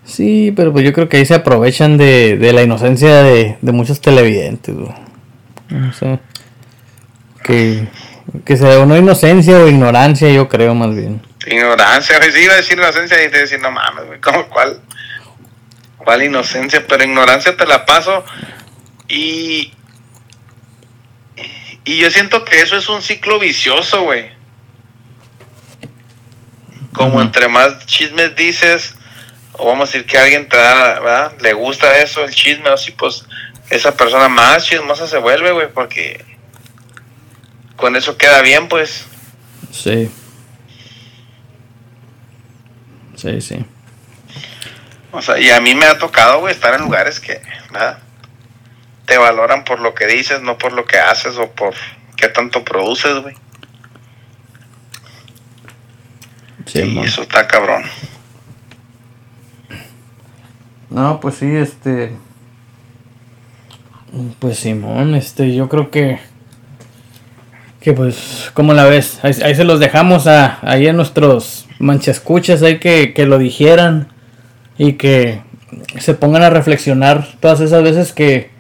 Sí, 0.04 0.52
pero 0.54 0.72
pues 0.72 0.84
yo 0.84 0.92
creo 0.92 1.08
que 1.08 1.16
ahí 1.16 1.26
se 1.26 1.34
aprovechan 1.34 1.96
de, 1.96 2.36
de 2.36 2.52
la 2.52 2.62
inocencia 2.62 3.22
de, 3.22 3.56
de 3.60 3.72
muchos 3.72 4.00
televidentes, 4.00 4.74
güey. 4.74 4.94
No 5.70 5.92
sé. 5.92 6.20
Que, 7.42 7.88
que 8.44 8.56
sea 8.56 8.78
una 8.80 8.98
inocencia 8.98 9.58
o 9.58 9.68
ignorancia, 9.68 10.30
yo 10.30 10.48
creo 10.48 10.74
más 10.74 10.94
bien. 10.94 11.22
Ignorancia, 11.46 12.18
güey. 12.18 12.32
Sí, 12.32 12.40
iba 12.40 12.54
a 12.54 12.56
decir 12.56 12.78
inocencia 12.78 13.22
y 13.24 13.30
te 13.30 13.38
decir, 13.38 13.60
no 13.60 13.70
mames, 13.70 14.06
güey. 14.06 14.20
¿Cómo, 14.20 14.48
cuál, 14.48 14.80
¿Cuál 15.98 16.22
inocencia? 16.22 16.84
Pero 16.86 17.04
ignorancia 17.04 17.56
te 17.56 17.66
la 17.66 17.84
paso. 17.86 18.24
Y. 19.08 19.72
Y 21.84 21.98
yo 21.98 22.10
siento 22.10 22.44
que 22.44 22.60
eso 22.60 22.76
es 22.76 22.88
un 22.88 23.00
ciclo 23.00 23.38
vicioso, 23.38 24.02
güey. 24.02 24.30
Como 26.92 27.20
entre 27.20 27.46
más 27.46 27.86
chismes 27.86 28.34
dices, 28.34 28.96
o 29.52 29.66
vamos 29.66 29.88
a 29.88 29.92
decir 29.92 30.06
que 30.06 30.18
alguien 30.18 30.48
te 30.48 30.56
da, 30.56 31.00
¿verdad? 31.00 31.32
Le 31.40 31.52
gusta 31.52 31.98
eso, 31.98 32.24
el 32.24 32.34
chisme, 32.34 32.70
así 32.70 32.90
pues 32.92 33.24
esa 33.70 33.96
persona 33.96 34.28
más 34.28 34.64
chismosa 34.64 35.06
se 35.06 35.18
vuelve, 35.18 35.52
güey, 35.52 35.68
porque 35.72 36.24
con 37.76 37.96
eso 37.96 38.16
queda 38.16 38.42
bien, 38.42 38.68
pues. 38.68 39.06
Sí. 39.70 40.10
Sí, 43.14 43.40
sí. 43.40 43.64
O 45.12 45.22
sea, 45.22 45.38
y 45.38 45.50
a 45.50 45.60
mí 45.60 45.74
me 45.74 45.86
ha 45.86 45.98
tocado, 45.98 46.40
güey, 46.40 46.52
estar 46.52 46.74
en 46.74 46.82
lugares 46.82 47.20
que, 47.20 47.40
¿verdad? 47.70 47.98
Te 49.06 49.16
valoran 49.16 49.64
por 49.64 49.80
lo 49.80 49.94
que 49.94 50.06
dices, 50.06 50.42
no 50.42 50.58
por 50.58 50.72
lo 50.72 50.84
que 50.84 50.98
haces 50.98 51.38
o 51.38 51.50
por 51.50 51.74
qué 52.16 52.28
tanto 52.28 52.64
produces, 52.64 53.22
güey. 53.22 53.34
Sí, 56.66 56.82
y 56.82 56.98
eso 56.98 57.22
está 57.22 57.46
cabrón. 57.46 57.84
No, 60.90 61.20
pues 61.20 61.36
sí, 61.36 61.46
este. 61.56 62.16
Pues 64.38 64.58
Simón, 64.58 65.14
este, 65.14 65.54
yo 65.54 65.68
creo 65.68 65.90
que. 65.90 66.18
Que 67.86 67.92
pues, 67.92 68.50
¿cómo 68.52 68.74
la 68.74 68.84
ves? 68.86 69.20
Ahí, 69.22 69.32
ahí 69.44 69.54
se 69.54 69.62
los 69.62 69.78
dejamos 69.78 70.26
a, 70.26 70.58
ahí 70.62 70.88
a 70.88 70.92
nuestros 70.92 71.68
manchascuchas, 71.78 72.60
ahí 72.64 72.80
que, 72.80 73.14
que 73.14 73.26
lo 73.26 73.38
dijeran 73.38 74.12
y 74.76 74.94
que 74.94 75.40
se 76.00 76.14
pongan 76.14 76.42
a 76.42 76.50
reflexionar 76.50 77.28
todas 77.38 77.60
esas 77.60 77.84
veces 77.84 78.12
que, 78.12 78.50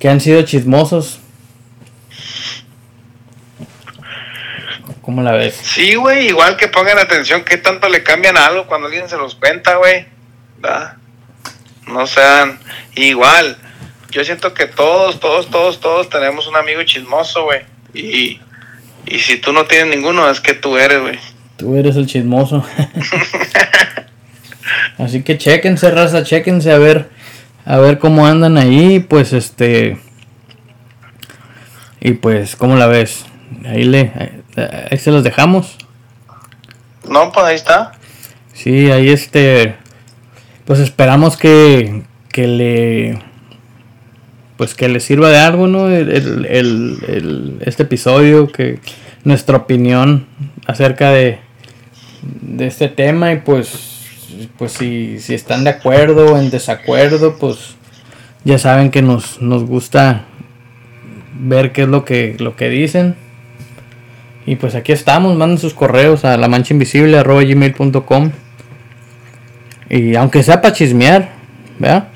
que 0.00 0.08
han 0.08 0.20
sido 0.20 0.42
chismosos. 0.42 1.20
¿Cómo 5.00 5.22
la 5.22 5.30
ves? 5.30 5.54
Sí, 5.54 5.94
güey, 5.94 6.26
igual 6.26 6.56
que 6.56 6.66
pongan 6.66 6.98
atención 6.98 7.44
qué 7.44 7.56
tanto 7.56 7.88
le 7.88 8.02
cambian 8.02 8.36
a 8.36 8.46
algo 8.46 8.66
cuando 8.66 8.88
alguien 8.88 9.08
se 9.08 9.16
los 9.16 9.36
cuenta, 9.36 9.76
güey. 9.76 10.06
No 11.86 12.04
sean 12.08 12.58
igual. 12.96 13.56
Yo 14.10 14.24
siento 14.24 14.52
que 14.54 14.66
todos, 14.66 15.20
todos, 15.20 15.48
todos, 15.50 15.78
todos 15.78 16.10
tenemos 16.10 16.48
un 16.48 16.56
amigo 16.56 16.82
chismoso, 16.82 17.44
güey. 17.44 17.73
Y, 17.94 18.40
y 19.06 19.18
si 19.18 19.38
tú 19.38 19.52
no 19.52 19.64
tienes 19.64 19.96
ninguno, 19.96 20.28
es 20.28 20.40
que 20.40 20.54
tú 20.54 20.76
eres, 20.76 21.00
güey. 21.00 21.18
Tú 21.56 21.76
eres 21.76 21.96
el 21.96 22.06
chismoso. 22.06 22.64
Así 24.98 25.22
que 25.22 25.38
chequense, 25.38 25.90
raza, 25.90 26.24
chequense 26.24 26.72
a 26.72 26.78
ver, 26.78 27.08
a 27.64 27.78
ver 27.78 27.98
cómo 27.98 28.26
andan 28.26 28.58
ahí, 28.58 29.00
pues 29.00 29.32
este. 29.32 29.98
Y 32.00 32.12
pues, 32.12 32.56
¿cómo 32.56 32.76
la 32.76 32.86
ves? 32.86 33.24
Ahí 33.66 33.84
le, 33.84 34.12
ahí, 34.16 34.42
ahí 34.90 34.98
se 34.98 35.10
los 35.10 35.24
dejamos. 35.24 35.76
No, 37.08 37.32
pues 37.32 37.46
ahí 37.46 37.56
está. 37.56 37.92
Sí, 38.52 38.90
ahí 38.90 39.10
este. 39.10 39.76
Pues 40.64 40.80
esperamos 40.80 41.36
que, 41.36 42.02
que 42.30 42.46
le. 42.46 43.18
Pues 44.56 44.74
que 44.74 44.88
le 44.88 45.00
sirva 45.00 45.30
de 45.30 45.38
algo, 45.38 45.66
¿no? 45.66 45.88
El, 45.88 46.10
el- 46.10 46.46
el- 47.08 47.56
este 47.64 47.82
episodio, 47.84 48.46
que 48.52 48.78
nuestra 49.24 49.56
opinión 49.56 50.26
acerca 50.66 51.10
de, 51.10 51.38
de 52.42 52.66
este 52.66 52.88
tema 52.88 53.32
y 53.32 53.38
pues 53.38 53.90
pues 54.58 54.72
si, 54.72 55.18
si 55.20 55.34
están 55.34 55.64
de 55.64 55.70
acuerdo 55.70 56.34
o 56.34 56.38
en 56.38 56.50
desacuerdo, 56.50 57.36
pues 57.38 57.76
ya 58.44 58.58
saben 58.58 58.90
que 58.90 59.00
nos, 59.02 59.40
nos 59.40 59.64
gusta 59.64 60.24
ver 61.38 61.72
qué 61.72 61.82
es 61.82 61.88
lo 61.88 62.04
que, 62.04 62.36
lo 62.38 62.56
que 62.56 62.68
dicen. 62.68 63.14
Y 64.46 64.56
pues 64.56 64.74
aquí 64.74 64.92
estamos, 64.92 65.36
manden 65.36 65.58
sus 65.58 65.72
correos 65.72 66.24
a 66.24 66.36
la 66.36 66.48
mancha 66.48 66.74
invisible. 66.74 67.22
Y 69.90 70.14
aunque 70.16 70.42
sea 70.42 70.60
para 70.60 70.74
chismear, 70.74 71.30
¿verdad? 71.78 72.08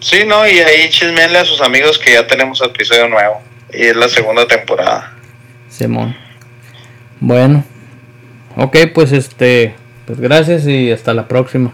Sí, 0.00 0.24
no, 0.26 0.46
y 0.46 0.58
ahí 0.58 0.88
chismenle 0.90 1.38
a 1.38 1.44
sus 1.44 1.60
amigos 1.60 1.98
que 1.98 2.12
ya 2.12 2.26
tenemos 2.26 2.60
episodio 2.60 3.08
nuevo. 3.08 3.42
Y 3.72 3.84
es 3.84 3.96
la 3.96 4.08
segunda 4.08 4.46
temporada. 4.46 5.14
Simón. 5.68 6.16
Bueno. 7.20 7.64
Ok, 8.56 8.76
pues 8.94 9.12
este. 9.12 9.74
Pues 10.06 10.20
gracias 10.20 10.66
y 10.66 10.90
hasta 10.90 11.14
la 11.14 11.28
próxima. 11.28 11.72